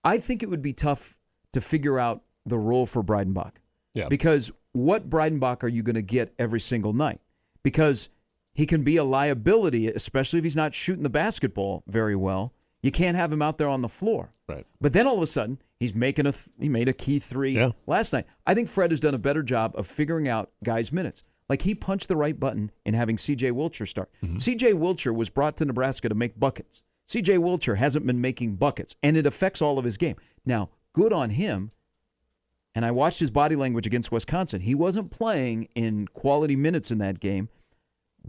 I 0.07 0.17
think 0.19 0.41
it 0.43 0.49
would 0.49 0.61
be 0.61 0.73
tough 0.73 1.17
to 1.53 1.61
figure 1.61 1.99
out 1.99 2.23
the 2.45 2.57
role 2.57 2.85
for 2.85 3.03
Breidenbach. 3.03 3.53
Yeah. 3.93 4.07
Because 4.07 4.51
what 4.71 5.09
Breidenbach 5.09 5.63
are 5.63 5.67
you 5.67 5.83
going 5.83 5.95
to 5.95 6.01
get 6.01 6.33
every 6.39 6.59
single 6.59 6.93
night? 6.93 7.19
Because 7.63 8.09
he 8.53 8.65
can 8.65 8.83
be 8.83 8.97
a 8.97 9.03
liability, 9.03 9.87
especially 9.87 10.39
if 10.39 10.45
he's 10.45 10.55
not 10.55 10.73
shooting 10.73 11.03
the 11.03 11.09
basketball 11.09 11.83
very 11.87 12.15
well. 12.15 12.53
You 12.81 12.91
can't 12.91 13.17
have 13.17 13.33
him 13.33 13.41
out 13.41 13.57
there 13.57 13.67
on 13.69 13.81
the 13.81 13.89
floor. 13.89 14.31
Right. 14.47 14.65
But 14.79 14.93
then 14.93 15.07
all 15.07 15.17
of 15.17 15.21
a 15.23 15.27
sudden, 15.27 15.59
he's 15.79 15.93
making 15.93 16.25
a 16.25 16.31
th- 16.31 16.47
he 16.59 16.69
made 16.69 16.87
a 16.87 16.93
key 16.93 17.19
three 17.19 17.53
Yeah. 17.55 17.71
last 17.85 18.13
night. 18.13 18.25
I 18.45 18.53
think 18.53 18.69
Fred 18.69 18.91
has 18.91 18.99
done 18.99 19.13
a 19.13 19.17
better 19.19 19.43
job 19.43 19.73
of 19.75 19.87
figuring 19.87 20.27
out 20.29 20.51
guys' 20.63 20.91
minutes. 20.91 21.23
Like 21.49 21.63
he 21.63 21.75
punched 21.75 22.07
the 22.07 22.15
right 22.15 22.39
button 22.39 22.71
in 22.85 22.93
having 22.93 23.17
C.J. 23.17 23.51
Wilcher 23.51 23.87
start. 23.87 24.09
Mm-hmm. 24.23 24.37
C.J. 24.37 24.73
Wilcher 24.73 25.13
was 25.13 25.29
brought 25.29 25.57
to 25.57 25.65
Nebraska 25.65 26.07
to 26.09 26.15
make 26.15 26.39
buckets. 26.39 26.83
C.J. 27.07 27.37
Wilcher 27.37 27.77
hasn't 27.77 28.05
been 28.05 28.21
making 28.21 28.55
buckets, 28.55 28.95
and 29.01 29.15
it 29.17 29.25
affects 29.25 29.61
all 29.61 29.79
of 29.79 29.85
his 29.85 29.97
game. 29.97 30.15
Now, 30.45 30.69
good 30.93 31.11
on 31.13 31.31
him. 31.31 31.71
And 32.75 32.85
I 32.85 32.91
watched 32.91 33.19
his 33.19 33.31
body 33.31 33.55
language 33.55 33.87
against 33.87 34.11
Wisconsin. 34.11 34.61
He 34.61 34.75
wasn't 34.75 35.09
playing 35.09 35.67
in 35.73 36.07
quality 36.09 36.55
minutes 36.55 36.91
in 36.91 36.99
that 36.99 37.19
game, 37.19 37.49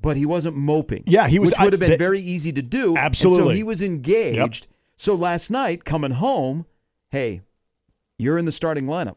but 0.01 0.17
he 0.17 0.25
wasn't 0.25 0.57
moping. 0.57 1.05
Yeah, 1.07 1.29
he 1.29 1.39
was- 1.39 1.51
which 1.51 1.59
would 1.61 1.73
have 1.75 1.83
I- 1.83 1.85
been 1.85 1.91
that- 1.91 1.99
very 1.99 2.21
easy 2.21 2.51
to 2.53 2.63
do. 2.63 2.89
And 2.97 2.97
so 2.97 3.29
Absolutely. 3.29 3.57
he 3.57 3.63
was 3.63 3.83
engaged. 3.83 4.69
So 4.97 5.15
last 5.15 5.51
night, 5.51 5.85
coming 5.85 6.13
home, 6.13 6.65
hey, 7.11 7.43
you're 8.17 8.39
in 8.39 8.47
the 8.47 8.53
starting 8.53 8.87
lineup. 8.87 9.17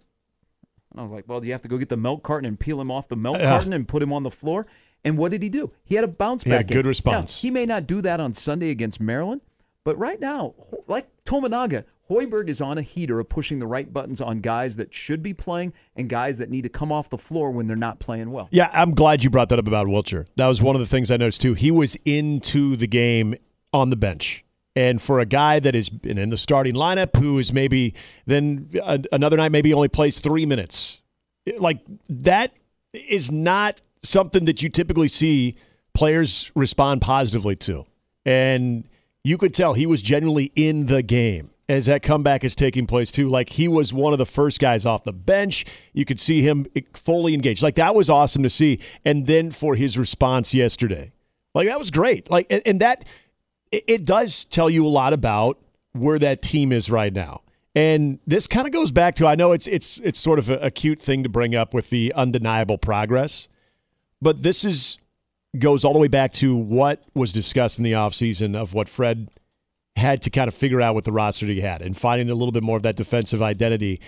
And 0.91 0.99
I 0.99 1.03
was 1.03 1.11
like, 1.13 1.25
well, 1.27 1.39
do 1.39 1.47
you 1.47 1.53
have 1.53 1.61
to 1.61 1.69
go 1.69 1.77
get 1.77 1.87
the 1.89 1.95
milk 1.97 2.23
carton 2.23 2.45
and 2.47 2.59
peel 2.59 2.81
him 2.81 2.91
off 2.91 3.07
the 3.07 3.15
milk 3.15 3.37
Yeah. 3.37 3.51
carton 3.51 3.71
and 3.73 3.87
put 3.87 4.03
him 4.03 4.11
on 4.11 4.23
the 4.23 4.31
floor? 4.31 4.67
And 5.05 5.17
what 5.17 5.31
did 5.31 5.41
he 5.41 5.49
do? 5.49 5.71
He 5.85 5.95
had 5.95 6.03
a 6.03 6.07
bounce 6.09 6.43
He 6.43 6.49
had 6.49 6.67
back. 6.67 6.75
good 6.75 6.85
Now, 6.85 6.89
response. 6.89 7.41
he 7.41 7.49
may 7.51 7.65
not 7.65 7.87
do 7.87 8.01
that 8.01 8.19
on 8.19 8.33
Sunday 8.33 8.69
against 8.69 8.99
Maryland, 8.99 9.41
but 9.83 9.97
right 9.97 10.19
now, 10.19 10.53
like 10.87 11.07
Tominaga, 11.25 11.85
Hoiberg 12.09 12.49
is 12.49 12.59
on 12.59 12.77
a 12.77 12.81
heater 12.81 13.19
of 13.19 13.29
pushing 13.29 13.59
the 13.59 13.67
right 13.67 13.91
buttons 13.91 14.19
on 14.19 14.41
guys 14.41 14.75
that 14.75 14.93
should 14.93 15.23
be 15.23 15.33
playing 15.33 15.71
and 15.95 16.09
guys 16.09 16.39
that 16.39 16.49
need 16.49 16.63
to 16.63 16.69
come 16.69 16.91
off 16.91 17.09
the 17.09 17.17
floor 17.17 17.51
when 17.51 17.67
they're 17.67 17.77
not 17.77 17.99
playing 17.99 18.31
well. 18.31 18.49
Yeah, 18.51 18.69
I'm 18.73 18.93
glad 18.93 19.23
you 19.23 19.29
brought 19.29 19.49
that 19.49 19.59
up 19.59 19.67
about 19.67 19.87
Wilcher. 19.87 20.25
That 20.35 20.47
was 20.47 20.61
one 20.61 20.75
of 20.75 20.81
the 20.81 20.87
things 20.87 21.09
I 21.09 21.17
noticed 21.17 21.41
too. 21.41 21.53
He 21.53 21.71
was 21.71 21.95
into 22.03 22.75
the 22.75 22.87
game 22.87 23.35
on 23.71 23.91
the 23.91 23.95
bench. 23.95 24.43
And 24.75 25.01
for 25.01 25.19
a 25.19 25.25
guy 25.25 25.59
that 25.59 25.73
been 26.01 26.17
in 26.17 26.29
the 26.29 26.37
starting 26.37 26.75
lineup 26.75 27.17
who 27.17 27.39
is 27.39 27.51
maybe 27.51 27.93
then 28.25 28.69
another 29.11 29.37
night 29.37 29.51
maybe 29.51 29.73
only 29.73 29.89
plays 29.89 30.19
3 30.19 30.45
minutes. 30.45 30.99
Like 31.57 31.79
that 32.09 32.53
is 32.93 33.31
not 33.31 33.81
something 34.03 34.45
that 34.45 34.61
you 34.61 34.69
typically 34.69 35.07
see 35.07 35.55
players 35.93 36.51
respond 36.55 37.01
positively 37.01 37.55
to. 37.57 37.85
And 38.25 38.87
you 39.23 39.37
could 39.37 39.53
tell 39.53 39.73
he 39.73 39.85
was 39.85 40.01
genuinely 40.01 40.51
in 40.55 40.87
the 40.87 41.03
game 41.03 41.51
as 41.69 41.85
that 41.85 42.03
comeback 42.03 42.43
is 42.43 42.55
taking 42.55 42.85
place 42.85 43.11
too. 43.11 43.29
Like 43.29 43.51
he 43.51 43.67
was 43.67 43.93
one 43.93 44.13
of 44.13 44.19
the 44.19 44.25
first 44.25 44.59
guys 44.59 44.85
off 44.85 45.03
the 45.03 45.13
bench. 45.13 45.65
You 45.93 46.05
could 46.05 46.19
see 46.19 46.41
him 46.41 46.67
fully 46.93 47.33
engaged. 47.33 47.63
Like 47.63 47.75
that 47.75 47.95
was 47.95 48.09
awesome 48.09 48.43
to 48.43 48.49
see. 48.49 48.79
And 49.05 49.25
then 49.25 49.51
for 49.51 49.75
his 49.75 49.97
response 49.97 50.53
yesterday, 50.53 51.11
like 51.53 51.67
that 51.67 51.79
was 51.79 51.91
great. 51.91 52.29
Like 52.29 52.47
and, 52.49 52.61
and 52.65 52.81
that 52.81 53.05
it, 53.71 53.83
it 53.87 54.05
does 54.05 54.45
tell 54.45 54.69
you 54.69 54.85
a 54.85 54.89
lot 54.89 55.13
about 55.13 55.59
where 55.93 56.19
that 56.19 56.41
team 56.41 56.71
is 56.71 56.89
right 56.89 57.13
now. 57.13 57.41
And 57.73 58.19
this 58.27 58.47
kind 58.47 58.67
of 58.67 58.73
goes 58.73 58.91
back 58.91 59.15
to 59.15 59.27
I 59.27 59.35
know 59.35 59.53
it's 59.53 59.67
it's 59.67 59.99
it's 59.99 60.19
sort 60.19 60.39
of 60.39 60.49
a, 60.49 60.57
a 60.57 60.71
cute 60.71 61.01
thing 61.01 61.23
to 61.23 61.29
bring 61.29 61.55
up 61.55 61.73
with 61.73 61.89
the 61.89 62.11
undeniable 62.13 62.77
progress, 62.77 63.47
but 64.21 64.43
this 64.43 64.65
is 64.65 64.97
goes 65.57 65.83
all 65.83 65.93
the 65.93 65.99
way 65.99 66.07
back 66.07 66.31
to 66.33 66.55
what 66.55 67.03
was 67.13 67.33
discussed 67.33 67.77
in 67.77 67.83
the 67.83 67.91
offseason 67.91 68.55
of 68.55 68.73
what 68.73 68.87
Fred 68.87 69.29
had 69.95 70.21
to 70.21 70.29
kind 70.29 70.47
of 70.47 70.53
figure 70.53 70.81
out 70.81 70.95
with 70.95 71.05
the 71.05 71.11
roster 71.11 71.45
he 71.45 71.61
had 71.61 71.81
and 71.81 71.97
finding 71.97 72.29
a 72.29 72.35
little 72.35 72.51
bit 72.51 72.63
more 72.63 72.77
of 72.77 72.83
that 72.83 72.95
defensive 72.95 73.41
identity. 73.41 73.99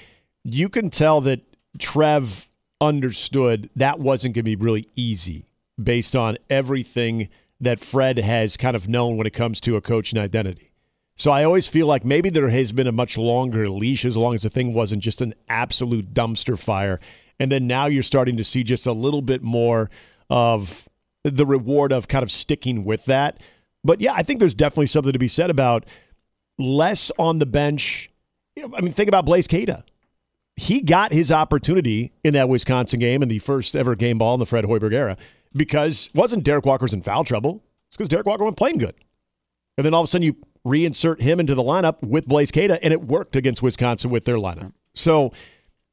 You 0.43 0.69
can 0.69 0.89
tell 0.89 1.19
that 1.21 1.41
Trev 1.77 2.47
understood 2.79 3.69
that 3.75 3.99
wasn't 3.99 4.36
going 4.36 4.43
to 4.43 4.43
be 4.43 4.56
really 4.56 4.88
easy 4.95 5.45
based 5.82 6.15
on 6.15 6.38
everything 6.49 7.29
that 7.60 7.79
Fred 7.79 8.17
has 8.19 8.58
kind 8.58 8.75
of 8.75 8.88
known 8.88 9.17
when 9.17 9.27
it 9.27 9.34
comes 9.34 9.60
to 9.62 9.75
a 9.75 9.82
coach 9.82 10.12
and 10.12 10.19
identity. 10.19 10.71
So 11.15 11.32
I 11.32 11.43
always 11.43 11.67
feel 11.67 11.88
like 11.88 12.03
maybe 12.03 12.29
there 12.29 12.49
has 12.49 12.71
been 12.71 12.88
a 12.88 12.91
much 12.91 13.17
longer 13.17 13.69
leash 13.69 14.03
as 14.03 14.17
long 14.17 14.34
as 14.34 14.41
the 14.41 14.49
thing 14.49 14.73
wasn't 14.73 15.03
just 15.03 15.21
an 15.21 15.34
absolute 15.47 16.13
dumpster 16.13 16.58
fire. 16.58 16.99
And 17.39 17.51
then 17.51 17.67
now 17.67 17.86
you're 17.86 18.03
starting 18.03 18.38
to 18.38 18.43
see 18.43 18.63
just 18.63 18.88
a 18.88 18.93
little 18.93 19.21
bit 19.21 19.43
more 19.43 19.89
of 20.29 20.88
the 21.23 21.45
reward 21.45 21.91
of 21.91 22.07
kind 22.07 22.23
of 22.23 22.31
sticking 22.31 22.83
with 22.83 23.05
that. 23.05 23.39
But 23.83 24.01
yeah, 24.01 24.13
I 24.13 24.23
think 24.23 24.39
there's 24.39 24.55
definitely 24.55 24.88
something 24.88 25.13
to 25.13 25.19
be 25.19 25.27
said 25.27 25.49
about 25.49 25.86
less 26.57 27.12
on 27.17 27.39
the 27.39 27.45
bench. 27.45 28.09
I 28.57 28.81
mean, 28.81 28.93
think 28.93 29.07
about 29.07 29.25
Blaise 29.25 29.47
Keita. 29.47 29.83
He 30.55 30.81
got 30.81 31.12
his 31.12 31.31
opportunity 31.31 32.13
in 32.23 32.33
that 32.33 32.47
Wisconsin 32.47 32.99
game 32.99 33.23
in 33.23 33.29
the 33.29 33.39
first 33.39 33.75
ever 33.75 33.95
game 33.95 34.19
ball 34.19 34.36
in 34.36 34.39
the 34.39 34.45
Fred 34.45 34.65
Hoiberg 34.65 34.93
era 34.93 35.17
because 35.55 36.09
wasn't 36.13 36.43
Derek 36.43 36.65
Walker's 36.65 36.93
in 36.93 37.01
foul 37.01 37.23
trouble. 37.23 37.63
It's 37.89 37.97
because 37.97 38.09
Derek 38.09 38.27
Walker 38.27 38.43
wasn't 38.43 38.57
playing 38.57 38.77
good. 38.77 38.95
And 39.77 39.86
then 39.86 39.93
all 39.93 40.01
of 40.01 40.07
a 40.07 40.07
sudden 40.09 40.23
you 40.23 40.36
reinsert 40.65 41.19
him 41.19 41.39
into 41.39 41.55
the 41.55 41.63
lineup 41.63 42.01
with 42.01 42.27
Blaise 42.27 42.51
Keita, 42.51 42.79
and 42.81 42.93
it 42.93 43.03
worked 43.03 43.36
against 43.36 43.62
Wisconsin 43.62 44.09
with 44.12 44.25
their 44.25 44.38
lineup. 44.38 44.71
So, 44.95 45.33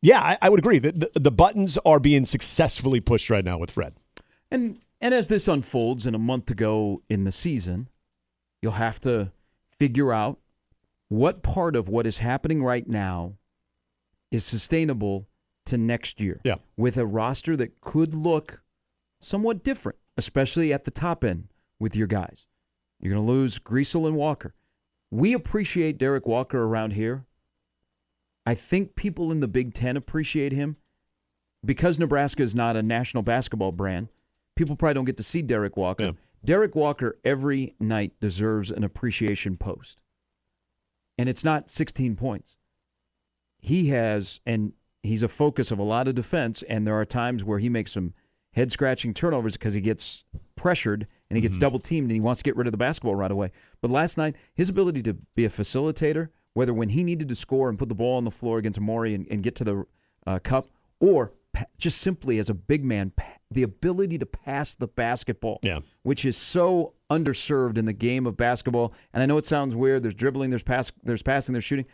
yeah, 0.02 0.20
I, 0.20 0.38
I 0.42 0.48
would 0.48 0.60
agree 0.60 0.78
that 0.78 1.00
the, 1.00 1.10
the 1.18 1.30
buttons 1.30 1.78
are 1.84 1.98
being 1.98 2.24
successfully 2.24 3.00
pushed 3.00 3.30
right 3.30 3.44
now 3.44 3.58
with 3.58 3.70
Fred. 3.70 3.94
And 4.50 4.80
and 5.00 5.14
as 5.14 5.28
this 5.28 5.48
unfolds 5.48 6.06
in 6.06 6.14
a 6.14 6.18
month 6.18 6.46
to 6.46 6.54
go 6.54 7.02
in 7.08 7.24
the 7.24 7.32
season, 7.32 7.88
you'll 8.60 8.72
have 8.72 9.00
to 9.00 9.32
figure 9.78 10.12
out 10.12 10.38
what 11.08 11.42
part 11.42 11.74
of 11.74 11.88
what 11.88 12.06
is 12.06 12.18
happening 12.18 12.62
right 12.62 12.86
now 12.86 13.34
is 14.30 14.44
sustainable 14.44 15.28
to 15.66 15.78
next 15.78 16.20
year. 16.20 16.40
Yeah. 16.44 16.56
With 16.76 16.96
a 16.96 17.06
roster 17.06 17.56
that 17.56 17.80
could 17.80 18.14
look 18.14 18.62
somewhat 19.20 19.64
different, 19.64 19.98
especially 20.16 20.72
at 20.72 20.84
the 20.84 20.90
top 20.90 21.24
end 21.24 21.48
with 21.78 21.96
your 21.96 22.06
guys. 22.06 22.46
You're 23.00 23.14
going 23.14 23.26
to 23.26 23.32
lose 23.32 23.58
Griesel 23.58 24.06
and 24.06 24.16
Walker. 24.16 24.54
We 25.10 25.32
appreciate 25.32 25.98
Derek 25.98 26.26
Walker 26.26 26.62
around 26.62 26.92
here. 26.92 27.24
I 28.46 28.54
think 28.54 28.94
people 28.94 29.32
in 29.32 29.40
the 29.40 29.48
Big 29.48 29.74
Ten 29.74 29.96
appreciate 29.96 30.52
him 30.52 30.76
because 31.64 31.98
Nebraska 31.98 32.42
is 32.42 32.54
not 32.54 32.76
a 32.76 32.82
national 32.82 33.22
basketball 33.22 33.72
brand. 33.72 34.08
People 34.56 34.76
probably 34.76 34.94
don't 34.94 35.04
get 35.04 35.16
to 35.16 35.22
see 35.22 35.42
Derek 35.42 35.76
Walker. 35.76 36.04
Yeah. 36.04 36.10
Derek 36.44 36.74
Walker 36.74 37.18
every 37.24 37.74
night 37.80 38.12
deserves 38.20 38.70
an 38.70 38.84
appreciation 38.84 39.56
post. 39.56 39.98
And 41.18 41.28
it's 41.28 41.44
not 41.44 41.68
16 41.68 42.16
points. 42.16 42.56
He 43.58 43.88
has, 43.88 44.40
and 44.46 44.72
he's 45.02 45.22
a 45.22 45.28
focus 45.28 45.70
of 45.70 45.78
a 45.78 45.82
lot 45.82 46.08
of 46.08 46.14
defense, 46.14 46.62
and 46.62 46.86
there 46.86 46.98
are 46.98 47.04
times 47.04 47.44
where 47.44 47.58
he 47.58 47.68
makes 47.68 47.92
some 47.92 48.14
head 48.54 48.72
scratching 48.72 49.12
turnovers 49.14 49.52
because 49.54 49.74
he 49.74 49.80
gets 49.80 50.24
pressured 50.56 51.06
and 51.28 51.36
he 51.36 51.40
gets 51.42 51.56
Mm-hmm. 51.56 51.60
double 51.60 51.78
teamed 51.78 52.04
and 52.06 52.12
he 52.12 52.20
wants 52.20 52.40
to 52.40 52.44
get 52.44 52.56
rid 52.56 52.66
of 52.66 52.72
the 52.72 52.78
basketball 52.78 53.14
right 53.14 53.30
away. 53.30 53.52
But 53.80 53.90
last 53.90 54.16
night, 54.18 54.34
his 54.54 54.68
ability 54.68 55.02
to 55.04 55.14
be 55.34 55.44
a 55.44 55.50
facilitator, 55.50 56.28
whether 56.54 56.72
when 56.74 56.88
he 56.88 57.04
needed 57.04 57.28
to 57.28 57.36
score 57.36 57.68
and 57.68 57.78
put 57.78 57.88
the 57.88 57.94
ball 57.94 58.16
on 58.16 58.24
the 58.24 58.30
floor 58.30 58.58
against 58.58 58.78
Amori 58.78 59.14
and, 59.14 59.26
and 59.30 59.42
get 59.42 59.54
to 59.56 59.64
the 59.64 59.84
uh, 60.26 60.38
cup, 60.42 60.66
or 61.00 61.32
just 61.78 62.00
simply 62.00 62.38
as 62.38 62.48
a 62.48 62.54
big 62.54 62.84
man, 62.84 63.12
the 63.50 63.62
ability 63.62 64.18
to 64.18 64.26
pass 64.26 64.76
the 64.76 64.86
basketball, 64.86 65.58
Yeah. 65.62 65.80
which 66.02 66.24
is 66.24 66.36
so 66.36 66.94
underserved 67.10 67.76
in 67.76 67.84
the 67.86 67.92
game 67.92 68.26
of 68.26 68.36
basketball. 68.36 68.92
And 69.12 69.22
I 69.22 69.26
know 69.26 69.36
it 69.38 69.44
sounds 69.44 69.74
weird. 69.74 70.02
There's 70.02 70.14
dribbling, 70.14 70.50
there's 70.50 70.62
pass, 70.62 70.92
there's 71.02 71.22
passing, 71.22 71.52
there's 71.52 71.64
shooting, 71.64 71.86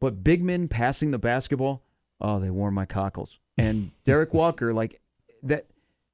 but 0.00 0.24
big 0.24 0.42
men 0.42 0.68
passing 0.68 1.10
the 1.10 1.18
basketball, 1.18 1.82
oh, 2.20 2.38
they 2.38 2.50
warm 2.50 2.74
my 2.74 2.86
cockles. 2.86 3.38
And 3.58 3.90
Derek 4.04 4.32
Walker, 4.32 4.72
like 4.72 5.00
that, 5.42 5.66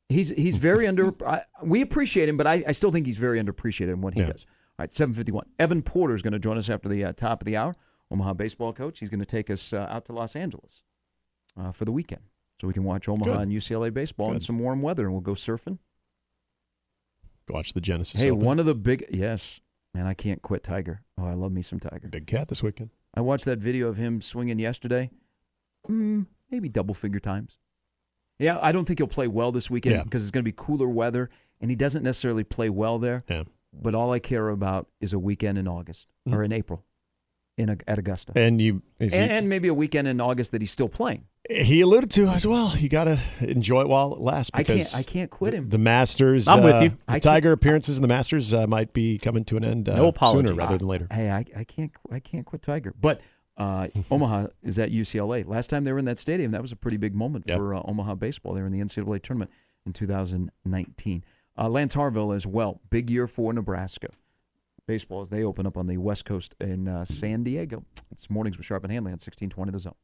he's 0.08 0.30
he's 0.30 0.56
very 0.56 0.86
under. 0.86 1.12
I, 1.24 1.42
we 1.62 1.80
appreciate 1.82 2.28
him, 2.28 2.36
but 2.36 2.46
I, 2.46 2.64
I 2.66 2.72
still 2.72 2.90
think 2.90 3.06
he's 3.06 3.16
very 3.16 3.40
underappreciated 3.40 3.90
in 3.92 4.00
what 4.00 4.14
he 4.14 4.20
Yeah. 4.20 4.32
does. 4.32 4.44
All 4.78 4.82
right, 4.84 4.92
seven 4.92 5.14
fifty 5.14 5.30
one. 5.32 5.46
Evan 5.58 5.82
Porter 5.82 6.14
is 6.14 6.22
going 6.22 6.32
to 6.32 6.38
join 6.38 6.58
us 6.58 6.68
after 6.68 6.88
the 6.88 7.04
uh, 7.04 7.12
top 7.12 7.42
of 7.42 7.46
the 7.46 7.56
hour. 7.56 7.76
Omaha 8.10 8.32
baseball 8.34 8.72
coach. 8.72 8.98
He's 9.00 9.08
going 9.10 9.20
to 9.20 9.26
take 9.26 9.50
us 9.50 9.72
uh, 9.72 9.86
out 9.90 10.06
to 10.06 10.12
Los 10.12 10.34
Angeles 10.34 10.82
uh, 11.60 11.72
for 11.72 11.84
the 11.84 11.92
weekend, 11.92 12.22
so 12.60 12.66
we 12.66 12.74
can 12.74 12.84
watch 12.84 13.08
Omaha 13.08 13.32
Good. 13.32 13.40
and 13.42 13.52
UCLA 13.52 13.92
baseball 13.92 14.28
in 14.28 14.34
Good. 14.34 14.42
some 14.44 14.58
warm 14.58 14.82
weather, 14.82 15.04
and 15.04 15.12
we'll 15.12 15.20
go 15.20 15.32
surfing. 15.34 15.78
Go 17.46 17.54
watch 17.54 17.72
the 17.72 17.80
Genesis. 17.80 18.20
Hey, 18.20 18.30
Open. 18.30 18.44
one 18.44 18.58
of 18.58 18.66
the 18.66 18.74
big 18.74 19.06
yes, 19.10 19.60
man, 19.94 20.06
I 20.06 20.14
can't 20.14 20.42
quit 20.42 20.62
Tiger. 20.62 21.02
Oh, 21.16 21.26
I 21.26 21.34
love 21.34 21.52
me 21.52 21.62
some 21.62 21.80
Tiger. 21.80 22.08
big 22.08 22.26
cat 22.26 22.48
this 22.48 22.62
weekend. 22.62 22.90
I 23.14 23.20
watched 23.20 23.46
that 23.46 23.58
video 23.58 23.88
of 23.88 23.96
him 23.96 24.20
swinging 24.20 24.58
yesterday. 24.58 25.10
Mm, 25.88 26.26
maybe 26.50 26.68
double 26.68 26.94
figure 26.94 27.20
times. 27.20 27.58
Yeah, 28.38 28.58
I 28.60 28.70
don't 28.72 28.84
think 28.84 28.98
he'll 28.98 29.06
play 29.08 29.26
well 29.28 29.50
this 29.50 29.70
weekend 29.70 29.96
Yeah. 29.96 30.02
because 30.04 30.22
it's 30.22 30.30
going 30.30 30.42
to 30.44 30.48
be 30.48 30.54
cooler 30.56 30.88
weather, 30.88 31.30
and 31.60 31.70
he 31.70 31.76
doesn't 31.76 32.02
necessarily 32.02 32.44
play 32.44 32.68
well 32.70 32.98
there. 32.98 33.24
Yeah. 33.28 33.44
But 33.72 33.94
all 33.94 34.12
I 34.12 34.18
care 34.18 34.48
about 34.50 34.88
is 35.00 35.12
a 35.12 35.18
weekend 35.18 35.58
in 35.58 35.66
August 35.66 36.08
Mm. 36.28 36.34
or 36.34 36.42
in 36.44 36.52
April, 36.52 36.84
in 37.56 37.68
a, 37.70 37.76
at 37.86 37.98
Augusta, 37.98 38.32
And 38.36 38.60
you- 38.60 38.82
and, 39.00 39.12
and 39.14 39.48
maybe 39.48 39.68
a 39.68 39.74
weekend 39.74 40.06
in 40.06 40.20
August 40.20 40.52
that 40.52 40.60
he's 40.62 40.70
still 40.70 40.88
playing. 40.88 41.24
He 41.48 41.80
alluded 41.80 42.10
to 42.12 42.26
as 42.28 42.46
well. 42.46 42.76
You 42.76 42.88
got 42.88 43.04
to 43.04 43.18
enjoy 43.40 43.80
it 43.82 43.88
while 43.88 44.12
it 44.14 44.20
lasts. 44.20 44.50
I 44.52 44.62
can't. 44.62 44.78
because 44.80 44.94
I 44.94 45.02
can't 45.02 45.30
quit 45.30 45.54
him. 45.54 45.70
The 45.70 45.78
Masters. 45.78 46.46
I'm 46.46 46.62
with 46.62 46.74
uh, 46.74 46.80
you. 46.80 46.92
The 47.08 47.20
Tiger 47.20 47.52
appearances 47.52 47.96
in 47.96 48.02
the 48.02 48.08
Masters 48.08 48.52
uh, 48.52 48.66
might 48.66 48.92
be 48.92 49.18
coming 49.18 49.44
to 49.46 49.56
an 49.56 49.64
end 49.64 49.88
uh, 49.88 49.96
No 49.96 50.08
apology. 50.08 50.46
sooner 50.46 50.56
rather 50.58 50.76
than 50.78 50.86
later. 50.86 51.06
Hey, 51.10 51.30
I, 51.30 51.44
I 51.56 51.64
can't. 51.64 51.90
I 52.12 52.20
can't 52.20 52.44
quit 52.44 52.60
Tiger. 52.62 52.92
But 53.00 53.22
uh, 53.56 53.88
Omaha 54.10 54.48
is 54.62 54.78
at 54.78 54.90
UCLA. 54.90 55.46
Last 55.46 55.68
time 55.70 55.84
they 55.84 55.92
were 55.92 55.98
in 55.98 56.04
that 56.04 56.18
stadium, 56.18 56.52
that 56.52 56.60
was 56.62 56.70
a 56.72 56.76
pretty 56.76 56.98
big 56.98 57.14
moment 57.14 57.44
Yep. 57.48 57.56
for 57.56 57.74
uh, 57.74 57.82
Omaha 57.84 58.16
baseball. 58.16 58.52
They 58.54 58.60
were 58.60 58.66
in 58.66 58.72
the 58.72 58.80
NCAA 58.80 59.22
tournament 59.22 59.50
in 59.86 59.92
2019. 59.94 61.24
Uh, 61.56 61.68
Lance 61.68 61.94
Harvell 61.94 62.36
as 62.36 62.46
well. 62.46 62.80
Big 62.90 63.10
year 63.10 63.26
for 63.26 63.52
Nebraska 63.52 64.08
baseball 64.86 65.20
as 65.22 65.28
they 65.28 65.42
open 65.44 65.66
up 65.66 65.76
on 65.76 65.86
the 65.86 65.96
West 65.98 66.24
Coast 66.24 66.54
in 66.60 66.88
uh, 66.88 67.04
San 67.04 67.42
Diego. 67.42 67.84
It's 68.10 68.30
mornings 68.30 68.56
with 68.56 68.64
Sharp 68.64 68.84
and 68.84 68.92
Hanley 68.92 69.10
on 69.10 69.14
1620 69.18 69.72
The 69.72 69.78
Zone. 69.80 69.94